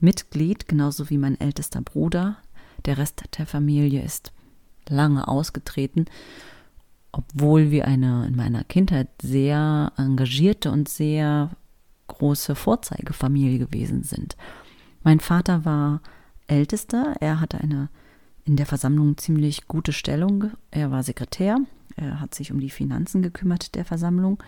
Mitglied, 0.01 0.69
genauso 0.69 1.11
wie 1.11 1.19
mein 1.19 1.41
ältester 1.41 1.81
Bruder. 1.81 2.37
Der 2.85 2.99
Rest 2.99 3.25
der 3.39 3.47
Familie 3.47 4.03
ist 4.03 4.33
lange 4.89 5.27
ausgetreten, 5.29 6.07
obwohl 7.13 7.71
wir 7.71 7.87
eine 7.87 8.27
in 8.27 8.37
meiner 8.37 8.65
Kindheit 8.65 9.09
sehr 9.23 9.93
engagierte 9.97 10.71
und 10.71 10.89
sehr 10.89 11.51
große 12.15 12.55
Vorzeigefamilie 12.55 13.59
gewesen 13.59 14.03
sind. 14.03 14.37
Mein 15.03 15.21
Vater 15.21 15.65
war 15.65 16.01
ältester, 16.47 17.15
er 17.21 17.41
hatte 17.41 17.59
eine 17.59 17.89
in 18.45 18.57
der 18.57 18.67
Versammlung 18.67 19.17
ziemlich 19.17 19.69
gute 19.69 19.93
Stellung. 19.93 20.51
Er 20.71 20.91
war 20.91 21.03
Sekretär, 21.03 21.59
er 21.97 22.21
hat 22.21 22.35
sich 22.35 22.53
um 22.53 22.61
die 22.61 22.71
Finanzen 22.71 23.23
gekümmert 23.23 23.75
der 23.75 23.85
Versammlung 23.85 24.43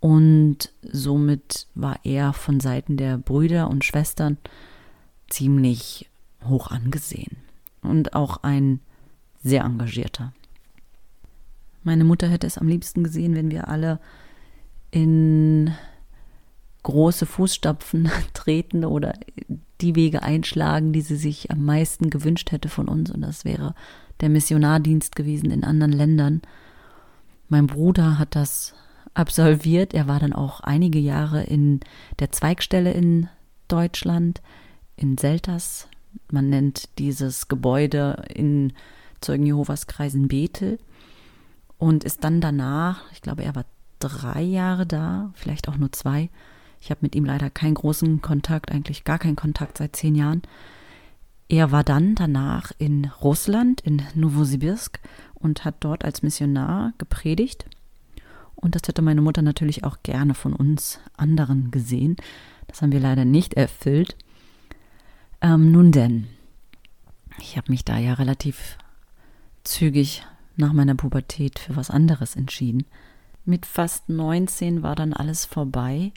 und 0.00 0.72
somit 0.82 1.66
war 1.74 1.98
er 2.04 2.32
von 2.32 2.60
Seiten 2.60 2.96
der 2.96 3.18
Brüder 3.18 3.68
und 3.68 3.84
Schwestern 3.84 4.38
ziemlich 5.28 6.08
hoch 6.44 6.70
angesehen 6.70 7.36
und 7.82 8.14
auch 8.14 8.42
ein 8.42 8.80
sehr 9.42 9.64
engagierter. 9.64 10.32
Meine 11.82 12.04
Mutter 12.04 12.28
hätte 12.28 12.46
es 12.46 12.58
am 12.58 12.68
liebsten 12.68 13.04
gesehen, 13.04 13.34
wenn 13.34 13.50
wir 13.50 13.68
alle 13.68 14.00
in 14.90 15.72
große 16.86 17.26
Fußstapfen 17.26 18.08
treten 18.32 18.84
oder 18.84 19.14
die 19.80 19.96
Wege 19.96 20.22
einschlagen, 20.22 20.92
die 20.92 21.00
sie 21.00 21.16
sich 21.16 21.50
am 21.50 21.64
meisten 21.64 22.10
gewünscht 22.10 22.52
hätte 22.52 22.68
von 22.68 22.86
uns. 22.86 23.10
Und 23.10 23.22
das 23.22 23.44
wäre 23.44 23.74
der 24.20 24.28
Missionardienst 24.28 25.16
gewesen 25.16 25.50
in 25.50 25.64
anderen 25.64 25.92
Ländern. 25.92 26.42
Mein 27.48 27.66
Bruder 27.66 28.20
hat 28.20 28.36
das 28.36 28.74
absolviert. 29.14 29.94
Er 29.94 30.06
war 30.06 30.20
dann 30.20 30.32
auch 30.32 30.60
einige 30.60 31.00
Jahre 31.00 31.42
in 31.42 31.80
der 32.20 32.30
Zweigstelle 32.30 32.92
in 32.92 33.28
Deutschland, 33.66 34.40
in 34.94 35.18
Selters. 35.18 35.88
Man 36.30 36.48
nennt 36.50 36.88
dieses 36.98 37.48
Gebäude 37.48 38.22
in 38.32 38.72
Zeugen 39.20 39.44
Jehovas 39.44 39.88
Kreisen 39.88 40.28
Bethel 40.28 40.78
und 41.78 42.04
ist 42.04 42.22
dann 42.22 42.40
danach, 42.40 43.10
ich 43.12 43.22
glaube, 43.22 43.42
er 43.42 43.56
war 43.56 43.64
drei 43.98 44.42
Jahre 44.42 44.86
da, 44.86 45.32
vielleicht 45.34 45.68
auch 45.68 45.76
nur 45.76 45.90
zwei. 45.90 46.30
Ich 46.80 46.90
habe 46.90 47.00
mit 47.02 47.14
ihm 47.14 47.24
leider 47.24 47.50
keinen 47.50 47.74
großen 47.74 48.22
Kontakt, 48.22 48.70
eigentlich 48.70 49.04
gar 49.04 49.18
keinen 49.18 49.36
Kontakt 49.36 49.78
seit 49.78 49.96
zehn 49.96 50.14
Jahren. 50.14 50.42
Er 51.48 51.70
war 51.70 51.84
dann 51.84 52.14
danach 52.14 52.72
in 52.78 53.10
Russland, 53.22 53.80
in 53.80 54.02
Novosibirsk 54.14 55.00
und 55.34 55.64
hat 55.64 55.76
dort 55.80 56.04
als 56.04 56.22
Missionar 56.22 56.92
gepredigt. 56.98 57.66
Und 58.54 58.74
das 58.74 58.82
hätte 58.86 59.02
meine 59.02 59.20
Mutter 59.20 59.42
natürlich 59.42 59.84
auch 59.84 59.98
gerne 60.02 60.34
von 60.34 60.52
uns 60.52 60.98
anderen 61.16 61.70
gesehen. 61.70 62.16
Das 62.66 62.82
haben 62.82 62.92
wir 62.92 63.00
leider 63.00 63.24
nicht 63.24 63.54
erfüllt. 63.54 64.16
Ähm, 65.40 65.70
nun 65.70 65.92
denn, 65.92 66.26
ich 67.38 67.56
habe 67.56 67.70
mich 67.70 67.84
da 67.84 67.98
ja 67.98 68.14
relativ 68.14 68.78
zügig 69.62 70.24
nach 70.56 70.72
meiner 70.72 70.94
Pubertät 70.94 71.58
für 71.58 71.76
was 71.76 71.90
anderes 71.90 72.34
entschieden. 72.34 72.86
Mit 73.44 73.66
fast 73.66 74.08
19 74.08 74.82
war 74.82 74.96
dann 74.96 75.12
alles 75.12 75.44
vorbei, 75.44 76.12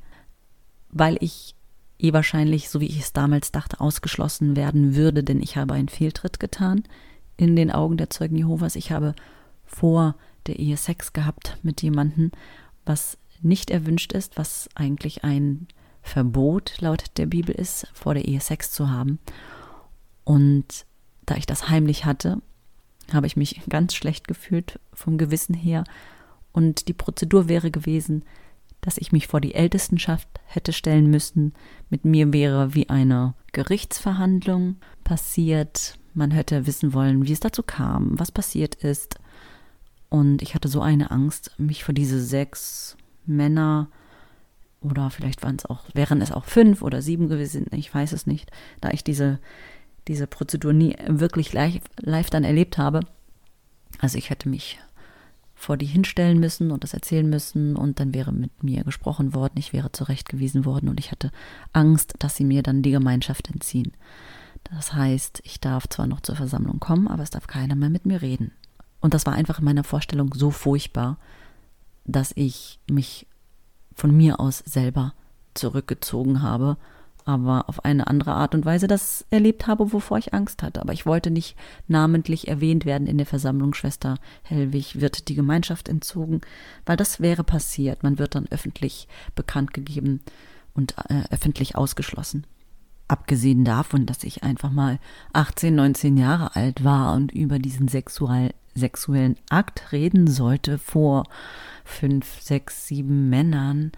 weil 0.91 1.17
ich 1.19 1.55
eh 1.99 2.13
wahrscheinlich, 2.13 2.69
so 2.69 2.79
wie 2.79 2.87
ich 2.87 2.99
es 2.99 3.13
damals 3.13 3.51
dachte, 3.51 3.79
ausgeschlossen 3.79 4.55
werden 4.55 4.95
würde, 4.95 5.23
denn 5.23 5.41
ich 5.41 5.57
habe 5.57 5.73
einen 5.73 5.89
Fehltritt 5.89 6.39
getan 6.39 6.83
in 7.37 7.55
den 7.55 7.71
Augen 7.71 7.97
der 7.97 8.09
Zeugen 8.09 8.37
Jehovas. 8.37 8.75
Ich 8.75 8.91
habe 8.91 9.15
vor 9.65 10.15
der 10.47 10.59
Ehe 10.59 10.77
Sex 10.77 11.13
gehabt 11.13 11.57
mit 11.61 11.81
jemandem, 11.81 12.31
was 12.85 13.17
nicht 13.41 13.69
erwünscht 13.69 14.13
ist, 14.13 14.37
was 14.37 14.69
eigentlich 14.75 15.23
ein 15.23 15.67
Verbot 16.01 16.79
laut 16.79 17.05
der 17.17 17.25
Bibel 17.25 17.53
ist, 17.53 17.87
vor 17.93 18.13
der 18.13 18.25
Ehe 18.25 18.41
Sex 18.41 18.71
zu 18.71 18.89
haben. 18.89 19.19
Und 20.23 20.85
da 21.25 21.35
ich 21.35 21.45
das 21.45 21.69
heimlich 21.69 22.05
hatte, 22.05 22.41
habe 23.13 23.27
ich 23.27 23.37
mich 23.37 23.61
ganz 23.69 23.93
schlecht 23.93 24.27
gefühlt 24.27 24.79
vom 24.93 25.17
Gewissen 25.17 25.53
her. 25.53 25.83
Und 26.51 26.87
die 26.87 26.93
Prozedur 26.93 27.47
wäre 27.47 27.71
gewesen, 27.71 28.23
dass 28.81 28.97
ich 28.97 29.11
mich 29.11 29.27
vor 29.27 29.41
die 29.41 29.55
Ältestenschaft 29.55 30.27
hätte 30.45 30.73
stellen 30.73 31.09
müssen. 31.09 31.53
Mit 31.89 32.05
mir 32.05 32.31
wäre 32.33 32.73
wie 32.75 32.89
eine 32.89 33.33
Gerichtsverhandlung 33.51 34.77
passiert. 35.03 35.97
Man 36.13 36.31
hätte 36.31 36.65
wissen 36.65 36.93
wollen, 36.93 37.25
wie 37.27 37.33
es 37.33 37.39
dazu 37.39 37.63
kam, 37.63 38.19
was 38.19 38.31
passiert 38.31 38.75
ist. 38.75 39.15
Und 40.09 40.41
ich 40.41 40.55
hatte 40.55 40.67
so 40.67 40.81
eine 40.81 41.11
Angst, 41.11 41.51
mich 41.57 41.83
vor 41.83 41.93
diese 41.93 42.21
sechs 42.21 42.97
Männer 43.25 43.89
oder 44.81 45.09
vielleicht 45.09 45.43
waren 45.43 45.57
es 45.57 45.65
auch, 45.65 45.83
wären 45.93 46.21
es 46.21 46.31
auch 46.31 46.45
fünf 46.45 46.81
oder 46.81 47.01
sieben 47.01 47.27
gewesen, 47.27 47.67
ich 47.71 47.93
weiß 47.93 48.13
es 48.13 48.25
nicht, 48.25 48.49
da 48.79 48.91
ich 48.91 49.03
diese 49.03 49.39
diese 50.09 50.27
Prozedur 50.27 50.73
nie 50.73 50.95
wirklich 51.07 51.53
live, 51.53 51.79
live 52.01 52.29
dann 52.29 52.43
erlebt 52.43 52.77
habe. 52.77 53.01
Also 53.99 54.17
ich 54.17 54.31
hätte 54.31 54.49
mich 54.49 54.79
vor 55.59 55.75
die 55.75 55.85
hinstellen 55.85 56.39
müssen 56.39 56.71
und 56.71 56.85
das 56.85 56.93
erzählen 56.93 57.29
müssen 57.29 57.75
und 57.75 57.99
dann 57.99 58.13
wäre 58.13 58.31
mit 58.31 58.63
mir 58.63 58.85
gesprochen 58.85 59.33
worden, 59.33 59.57
ich 59.57 59.73
wäre 59.73 59.91
zurechtgewiesen 59.91 60.63
worden 60.63 60.87
und 60.87 61.01
ich 61.01 61.11
hatte 61.11 61.31
Angst, 61.73 62.13
dass 62.19 62.37
sie 62.37 62.45
mir 62.45 62.63
dann 62.63 62.81
die 62.81 62.91
Gemeinschaft 62.91 63.49
entziehen. 63.49 63.91
Das 64.63 64.93
heißt, 64.93 65.41
ich 65.43 65.59
darf 65.59 65.89
zwar 65.89 66.07
noch 66.07 66.21
zur 66.21 66.37
Versammlung 66.37 66.79
kommen, 66.79 67.09
aber 67.09 67.23
es 67.23 67.29
darf 67.29 67.47
keiner 67.47 67.75
mehr 67.75 67.89
mit 67.89 68.05
mir 68.05 68.21
reden. 68.21 68.53
Und 69.01 69.13
das 69.13 69.25
war 69.25 69.33
einfach 69.33 69.59
in 69.59 69.65
meiner 69.65 69.83
Vorstellung 69.83 70.33
so 70.33 70.49
furchtbar, 70.49 71.17
dass 72.05 72.31
ich 72.35 72.79
mich 72.89 73.27
von 73.93 74.15
mir 74.15 74.39
aus 74.39 74.59
selber 74.59 75.13
zurückgezogen 75.55 76.41
habe 76.41 76.77
aber 77.29 77.69
auf 77.69 77.85
eine 77.85 78.07
andere 78.07 78.33
Art 78.33 78.55
und 78.55 78.65
Weise 78.65 78.87
das 78.87 79.25
erlebt 79.29 79.67
habe, 79.67 79.93
wovor 79.93 80.17
ich 80.17 80.33
Angst 80.33 80.63
hatte. 80.63 80.81
Aber 80.81 80.93
ich 80.93 81.05
wollte 81.05 81.29
nicht 81.29 81.55
namentlich 81.87 82.47
erwähnt 82.47 82.85
werden 82.85 83.07
in 83.07 83.17
der 83.17 83.27
Versammlung, 83.27 83.73
Schwester 83.73 84.17
Hellwig 84.41 84.99
wird 84.99 85.27
die 85.29 85.35
Gemeinschaft 85.35 85.87
entzogen, 85.87 86.41
weil 86.85 86.97
das 86.97 87.19
wäre 87.19 87.43
passiert. 87.43 88.01
Man 88.03 88.17
wird 88.17 88.33
dann 88.33 88.47
öffentlich 88.49 89.07
bekannt 89.35 89.73
gegeben 89.73 90.21
und 90.73 90.95
äh, 91.09 91.23
öffentlich 91.29 91.75
ausgeschlossen. 91.75 92.45
Abgesehen 93.07 93.63
davon, 93.63 94.05
dass 94.05 94.23
ich 94.23 94.43
einfach 94.43 94.71
mal 94.71 94.99
18, 95.33 95.73
19 95.73 96.17
Jahre 96.17 96.55
alt 96.55 96.83
war 96.83 97.13
und 97.15 97.31
über 97.31 97.59
diesen 97.59 97.87
sexual, 97.87 98.53
sexuellen 98.75 99.35
Akt 99.49 99.91
reden 99.91 100.27
sollte 100.27 100.77
vor 100.77 101.23
fünf, 101.85 102.41
sechs, 102.41 102.87
sieben 102.87 103.29
Männern, 103.29 103.91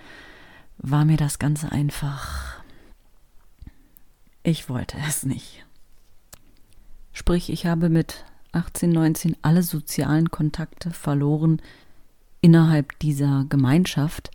war 0.78 1.06
mir 1.06 1.18
das 1.18 1.40
Ganze 1.40 1.72
einfach 1.72 2.61
ich 4.44 4.70
wollte 4.70 4.98
es 5.08 5.24
nicht. 5.24 5.66
Sprich, 7.14 7.52
ich 7.52 7.66
habe 7.66 7.90
mit 7.90 8.26
18, 8.52 8.92
19 8.92 9.38
alle 9.42 9.64
sozialen 9.64 10.32
Kontakte 10.32 10.92
verloren 10.92 11.62
innerhalb 12.42 12.98
dieser 13.00 13.46
Gemeinschaft, 13.50 14.32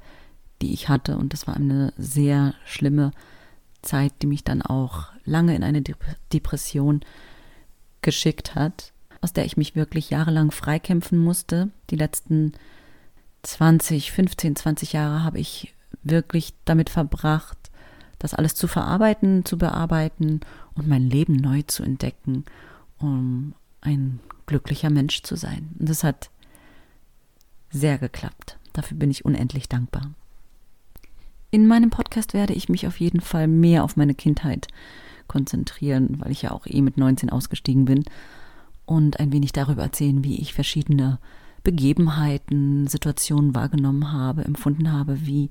die 0.62 0.72
ich 0.72 0.88
hatte. 0.88 1.16
Und 1.16 1.32
das 1.32 1.46
war 1.46 1.56
eine 1.56 1.92
sehr 1.96 2.54
schlimme 2.64 3.10
Zeit, 3.82 4.12
die 4.22 4.26
mich 4.26 4.44
dann 4.44 4.62
auch 4.62 5.08
lange 5.24 5.54
in 5.54 5.64
eine 5.64 5.82
Depression 6.32 7.00
geschickt 8.02 8.54
hat, 8.54 8.92
aus 9.20 9.32
der 9.32 9.44
ich 9.44 9.56
mich 9.56 9.74
wirklich 9.74 10.10
jahrelang 10.10 10.50
freikämpfen 10.50 11.18
musste. 11.18 11.70
Die 11.90 11.96
letzten 11.96 12.52
20, 13.42 14.12
15, 14.12 14.56
20 14.56 14.92
Jahre 14.92 15.24
habe 15.24 15.38
ich 15.38 15.74
wirklich 16.02 16.54
damit 16.64 16.90
verbracht, 16.90 17.65
das 18.18 18.34
alles 18.34 18.54
zu 18.54 18.68
verarbeiten, 18.68 19.44
zu 19.44 19.58
bearbeiten 19.58 20.40
und 20.74 20.88
mein 20.88 21.08
Leben 21.08 21.34
neu 21.34 21.62
zu 21.62 21.82
entdecken, 21.82 22.44
um 22.98 23.54
ein 23.80 24.20
glücklicher 24.46 24.90
Mensch 24.90 25.22
zu 25.22 25.36
sein. 25.36 25.70
Und 25.78 25.88
das 25.88 26.04
hat 26.04 26.30
sehr 27.70 27.98
geklappt. 27.98 28.58
Dafür 28.72 28.96
bin 28.96 29.10
ich 29.10 29.24
unendlich 29.24 29.68
dankbar. 29.68 30.12
In 31.50 31.66
meinem 31.66 31.90
Podcast 31.90 32.34
werde 32.34 32.52
ich 32.52 32.68
mich 32.68 32.86
auf 32.86 33.00
jeden 33.00 33.20
Fall 33.20 33.48
mehr 33.48 33.84
auf 33.84 33.96
meine 33.96 34.14
Kindheit 34.14 34.68
konzentrieren, 35.28 36.20
weil 36.20 36.30
ich 36.30 36.42
ja 36.42 36.52
auch 36.52 36.66
eh 36.66 36.82
mit 36.82 36.98
19 36.98 37.30
ausgestiegen 37.30 37.84
bin 37.84 38.04
und 38.84 39.20
ein 39.20 39.32
wenig 39.32 39.52
darüber 39.52 39.82
erzählen, 39.82 40.22
wie 40.24 40.40
ich 40.40 40.54
verschiedene 40.54 41.18
Begebenheiten, 41.62 42.86
Situationen 42.86 43.54
wahrgenommen 43.54 44.12
habe, 44.12 44.44
empfunden 44.44 44.92
habe, 44.92 45.26
wie 45.26 45.50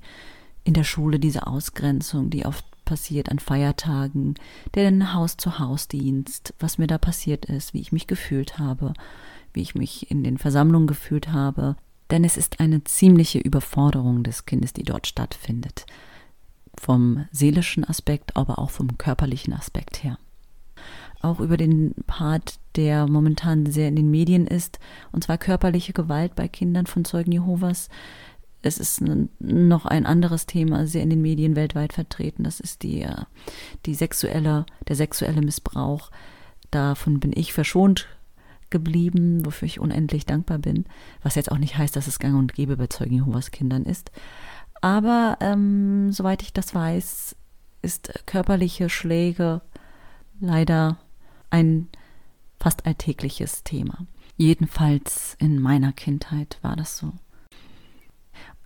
in 0.66 0.74
der 0.74 0.84
Schule 0.84 1.20
diese 1.20 1.46
Ausgrenzung, 1.46 2.28
die 2.28 2.44
oft 2.44 2.64
passiert 2.84 3.30
an 3.30 3.38
Feiertagen, 3.38 4.34
der 4.74 5.14
Haus-zu-Haus-Dienst, 5.14 6.54
was 6.58 6.76
mir 6.76 6.88
da 6.88 6.98
passiert 6.98 7.44
ist, 7.44 7.72
wie 7.72 7.80
ich 7.80 7.92
mich 7.92 8.08
gefühlt 8.08 8.58
habe, 8.58 8.92
wie 9.52 9.62
ich 9.62 9.76
mich 9.76 10.10
in 10.10 10.24
den 10.24 10.38
Versammlungen 10.38 10.88
gefühlt 10.88 11.28
habe. 11.30 11.76
Denn 12.10 12.24
es 12.24 12.36
ist 12.36 12.58
eine 12.58 12.82
ziemliche 12.82 13.38
Überforderung 13.38 14.24
des 14.24 14.44
Kindes, 14.44 14.72
die 14.72 14.82
dort 14.82 15.06
stattfindet. 15.06 15.86
Vom 16.74 17.26
seelischen 17.30 17.84
Aspekt, 17.84 18.36
aber 18.36 18.58
auch 18.58 18.70
vom 18.70 18.98
körperlichen 18.98 19.52
Aspekt 19.52 20.02
her. 20.02 20.18
Auch 21.22 21.38
über 21.38 21.56
den 21.56 21.94
Part, 22.08 22.58
der 22.74 23.06
momentan 23.06 23.66
sehr 23.66 23.88
in 23.88 23.96
den 23.96 24.10
Medien 24.10 24.48
ist, 24.48 24.80
und 25.12 25.22
zwar 25.22 25.38
körperliche 25.38 25.92
Gewalt 25.92 26.34
bei 26.34 26.48
Kindern 26.48 26.86
von 26.86 27.04
Zeugen 27.04 27.32
Jehovas, 27.32 27.88
es 28.66 28.78
ist 28.78 29.02
noch 29.38 29.86
ein 29.86 30.06
anderes 30.06 30.46
Thema 30.46 30.86
sehr 30.86 31.02
in 31.02 31.10
den 31.10 31.22
Medien 31.22 31.56
weltweit 31.56 31.92
vertreten. 31.92 32.44
Das 32.44 32.60
ist 32.60 32.82
die, 32.82 33.02
äh, 33.02 33.22
die 33.86 33.94
sexuelle, 33.94 34.66
der 34.88 34.96
sexuelle 34.96 35.40
Missbrauch. 35.40 36.10
Davon 36.70 37.20
bin 37.20 37.32
ich 37.34 37.52
verschont 37.52 38.08
geblieben, 38.70 39.46
wofür 39.46 39.66
ich 39.66 39.80
unendlich 39.80 40.26
dankbar 40.26 40.58
bin. 40.58 40.84
Was 41.22 41.36
jetzt 41.36 41.52
auch 41.52 41.58
nicht 41.58 41.78
heißt, 41.78 41.94
dass 41.96 42.06
es 42.06 42.18
gang 42.18 42.36
und 42.36 42.54
gäbe 42.54 42.76
bei 42.76 42.88
Zeugen 42.88 43.14
Jehovas 43.14 43.50
Kindern 43.50 43.84
ist. 43.84 44.10
Aber 44.80 45.38
ähm, 45.40 46.12
soweit 46.12 46.42
ich 46.42 46.52
das 46.52 46.74
weiß, 46.74 47.36
ist 47.82 48.22
körperliche 48.26 48.88
Schläge 48.88 49.62
leider 50.40 50.98
ein 51.50 51.88
fast 52.58 52.86
alltägliches 52.86 53.64
Thema. 53.64 54.06
Jedenfalls 54.36 55.36
in 55.38 55.60
meiner 55.60 55.92
Kindheit 55.92 56.58
war 56.62 56.76
das 56.76 56.98
so. 56.98 57.12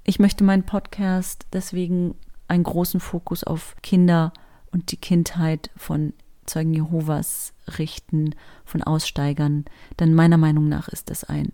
Ich 0.04 0.18
möchte 0.18 0.44
meinen 0.44 0.64
Podcast 0.64 1.46
deswegen 1.52 2.14
einen 2.48 2.64
großen 2.64 3.00
Fokus 3.00 3.44
auf 3.44 3.76
Kinder 3.82 4.32
und 4.72 4.92
die 4.92 4.96
Kindheit 4.96 5.70
von 5.76 6.12
Zeugen 6.46 6.74
Jehovas 6.74 7.52
richten, 7.78 8.34
von 8.64 8.82
Aussteigern, 8.82 9.66
denn 10.00 10.14
meiner 10.14 10.38
Meinung 10.38 10.68
nach 10.68 10.88
ist 10.88 11.10
es 11.10 11.22
ein 11.22 11.52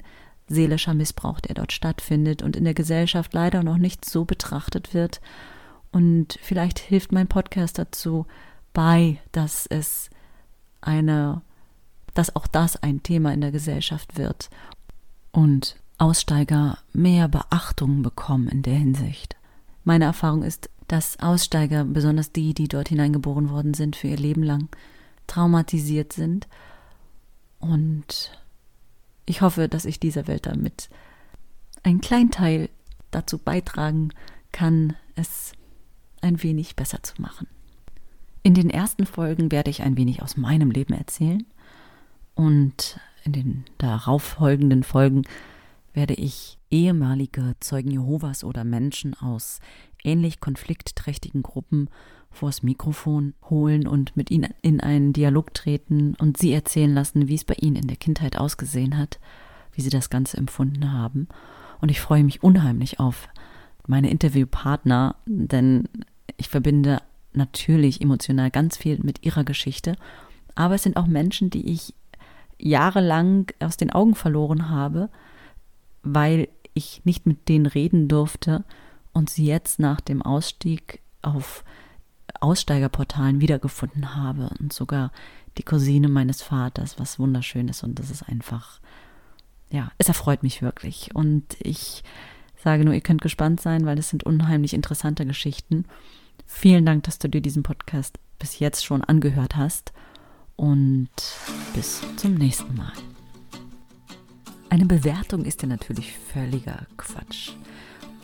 seelischer 0.49 0.95
Missbrauch, 0.95 1.41
der 1.41 1.55
dort 1.55 1.73
stattfindet 1.73 2.43
und 2.43 2.57
in 2.57 2.65
der 2.65 2.75
Gesellschaft 2.75 3.35
leider 3.35 3.63
noch 3.63 3.79
nicht 3.79 4.05
so 4.05 4.25
betrachtet 4.25 4.95
wird. 4.95 5.21
Und 5.91 6.39
vielleicht 6.41 6.79
hilft 6.79 7.13
mein 7.13 7.27
Podcast 7.27 7.79
dazu 7.79 8.27
bei, 8.73 9.19
dass 9.33 9.67
es 9.67 10.09
eine, 10.81 11.43
dass 12.15 12.37
auch 12.37 12.47
das 12.47 12.77
ein 12.83 13.03
Thema 13.03 13.35
in 13.35 13.41
der 13.41 13.53
Gesellschaft 13.53 14.17
wird 14.17 14.51
und 15.33 15.77
Aussteiger 15.99 16.79
mehr 16.93 17.29
Beachtung 17.29 18.03
bekommen 18.03 18.49
in 18.49 18.63
der 18.63 18.75
Hinsicht. 18.75 19.37
Meine 19.85 20.05
Erfahrung 20.05 20.43
ist, 20.43 20.69
dass 20.89 21.19
Aussteiger, 21.21 21.85
besonders 21.85 22.33
die, 22.33 22.55
die 22.55 22.69
dort 22.69 22.89
hineingeboren 22.89 23.51
worden 23.51 23.75
sind, 23.75 23.97
für 23.97 24.09
ihr 24.09 24.17
Leben 24.17 24.43
lang 24.43 24.69
traumatisiert 25.27 26.13
sind. 26.13 26.47
Und 27.59 28.31
ich 29.25 29.41
hoffe, 29.41 29.69
dass 29.69 29.85
ich 29.85 29.99
dieser 29.99 30.27
Welt 30.27 30.47
damit 30.47 30.89
einen 31.83 32.01
kleinen 32.01 32.31
Teil 32.31 32.69
dazu 33.11 33.39
beitragen 33.39 34.11
kann, 34.53 34.95
es 35.15 35.53
ein 36.21 36.43
wenig 36.43 36.77
besser 36.77 37.03
zu 37.03 37.21
machen. 37.21 37.47
In 38.43 38.55
den 38.55 38.71
ersten 38.71 39.07
Folgen 39.07 39.51
werde 39.51 39.71
ich 39.71 39.83
ein 39.83 39.97
wenig 39.97 40.23
aus 40.23 40.37
meinem 40.37 40.71
Leben 40.71 40.95
erzählen 40.95 41.45
und 42.35 43.01
in 43.25 43.33
den 43.33 43.65
darauffolgenden 43.79 44.85
Folgen 44.85 45.25
werde 45.97 46.15
ich 46.15 46.59
ehemalige 46.71 47.57
Zeugen 47.59 47.91
Jehovas 47.91 48.45
oder 48.45 48.65
Menschen 48.65 49.15
aus 49.15 49.61
ähnlich 50.05 50.41
konfliktträchtigen 50.41 51.43
Gruppen 51.43 51.89
vors 52.31 52.63
Mikrofon 52.63 53.35
holen 53.49 53.89
und 53.89 54.15
mit 54.17 54.31
ihnen 54.31 54.53
in 54.61 54.81
einen 54.81 55.15
Dialog 55.15 55.55
treten 55.55 56.15
und 56.21 56.37
sie 56.37 56.53
erzählen 56.53 56.93
lassen, 56.93 57.29
wie 57.29 57.35
es 57.35 57.45
bei 57.45 57.55
ihnen 57.55 57.77
in 57.77 57.87
der 57.89 57.97
Kindheit 57.97 58.37
ausgesehen 58.37 58.99
hat, 58.99 59.19
wie 59.73 59.81
sie 59.81 59.91
das 59.91 60.11
Ganze 60.11 60.37
empfunden 60.37 60.93
haben. 60.93 61.29
Und 61.81 61.91
ich 61.91 62.01
freue 62.01 62.25
mich 62.25 62.43
unheimlich 62.43 63.01
auf 63.01 63.29
meine 63.87 64.11
Interviewpartner, 64.11 65.17
denn 65.25 65.89
ich 66.37 66.49
verbinde 66.49 66.99
natürlich 67.33 68.03
emotional 68.03 68.51
ganz 68.51 68.77
viel 68.77 68.99
mit 69.03 69.25
ihrer 69.25 69.45
Geschichte. 69.45 69.97
Aber 70.55 70.75
es 70.75 70.83
sind 70.83 70.99
auch 70.99 71.07
Menschen, 71.07 71.49
die 71.49 71.71
ich 71.71 71.95
jahrelang 72.59 73.51
aus 73.61 73.77
den 73.79 73.91
Augen 73.91 74.15
verloren 74.15 74.69
habe, 74.69 75.09
weil 76.07 76.49
ich 76.75 77.03
nicht 77.05 77.27
mit 77.27 77.49
denen 77.49 77.67
reden 77.67 78.09
durfte 78.09 78.65
und 79.13 79.31
sie 79.31 79.47
jetzt 79.47 79.79
nach 79.79 80.01
dem 80.01 80.23
Ausstieg 80.23 81.01
auf 81.23 81.65
Aussteigerportalen 82.41 83.41
wiedergefunden 83.41 84.15
habe 84.15 84.51
und 84.61 84.73
sogar 84.73 85.11
die 85.59 85.63
Cousine 85.63 86.09
meines 86.09 86.43
Vaters, 86.43 86.99
was 86.99 87.19
wunderschön 87.19 87.69
ist 87.69 87.83
und 87.83 87.99
das 87.99 88.11
ist 88.11 88.23
einfach, 88.23 88.81
ja, 89.71 89.91
es 89.99 90.09
erfreut 90.09 90.43
mich 90.43 90.63
wirklich 90.63 91.15
und 91.15 91.45
ich 91.61 92.05
sage 92.63 92.85
nur, 92.85 92.95
ihr 92.95 93.01
könnt 93.01 93.23
gespannt 93.23 93.61
sein, 93.61 93.87
weil 93.87 93.99
es 93.99 94.11
sind 94.11 94.25
unheimlich 94.25 94.75
interessante 94.75 95.25
Geschichten. 95.25 95.87
Vielen 96.47 96.85
Dank, 96.85 97.05
dass 97.05 97.19
du 97.19 97.29
dir 97.29 97.41
diesen 97.41 97.63
Podcast 97.63 98.19
bis 98.39 98.59
jetzt 98.59 98.85
schon 98.85 99.03
angehört 99.03 99.57
hast 99.57 99.93
und 100.57 101.09
bis 101.75 102.03
zum 102.17 102.35
nächsten 102.35 102.75
Mal. 102.77 102.93
Eine 104.77 104.85
Bewertung 104.85 105.47
ist 105.47 105.63
ja 105.63 105.69
natürlich 105.69 106.13
völliger 106.13 106.81
Quatsch. 106.99 107.53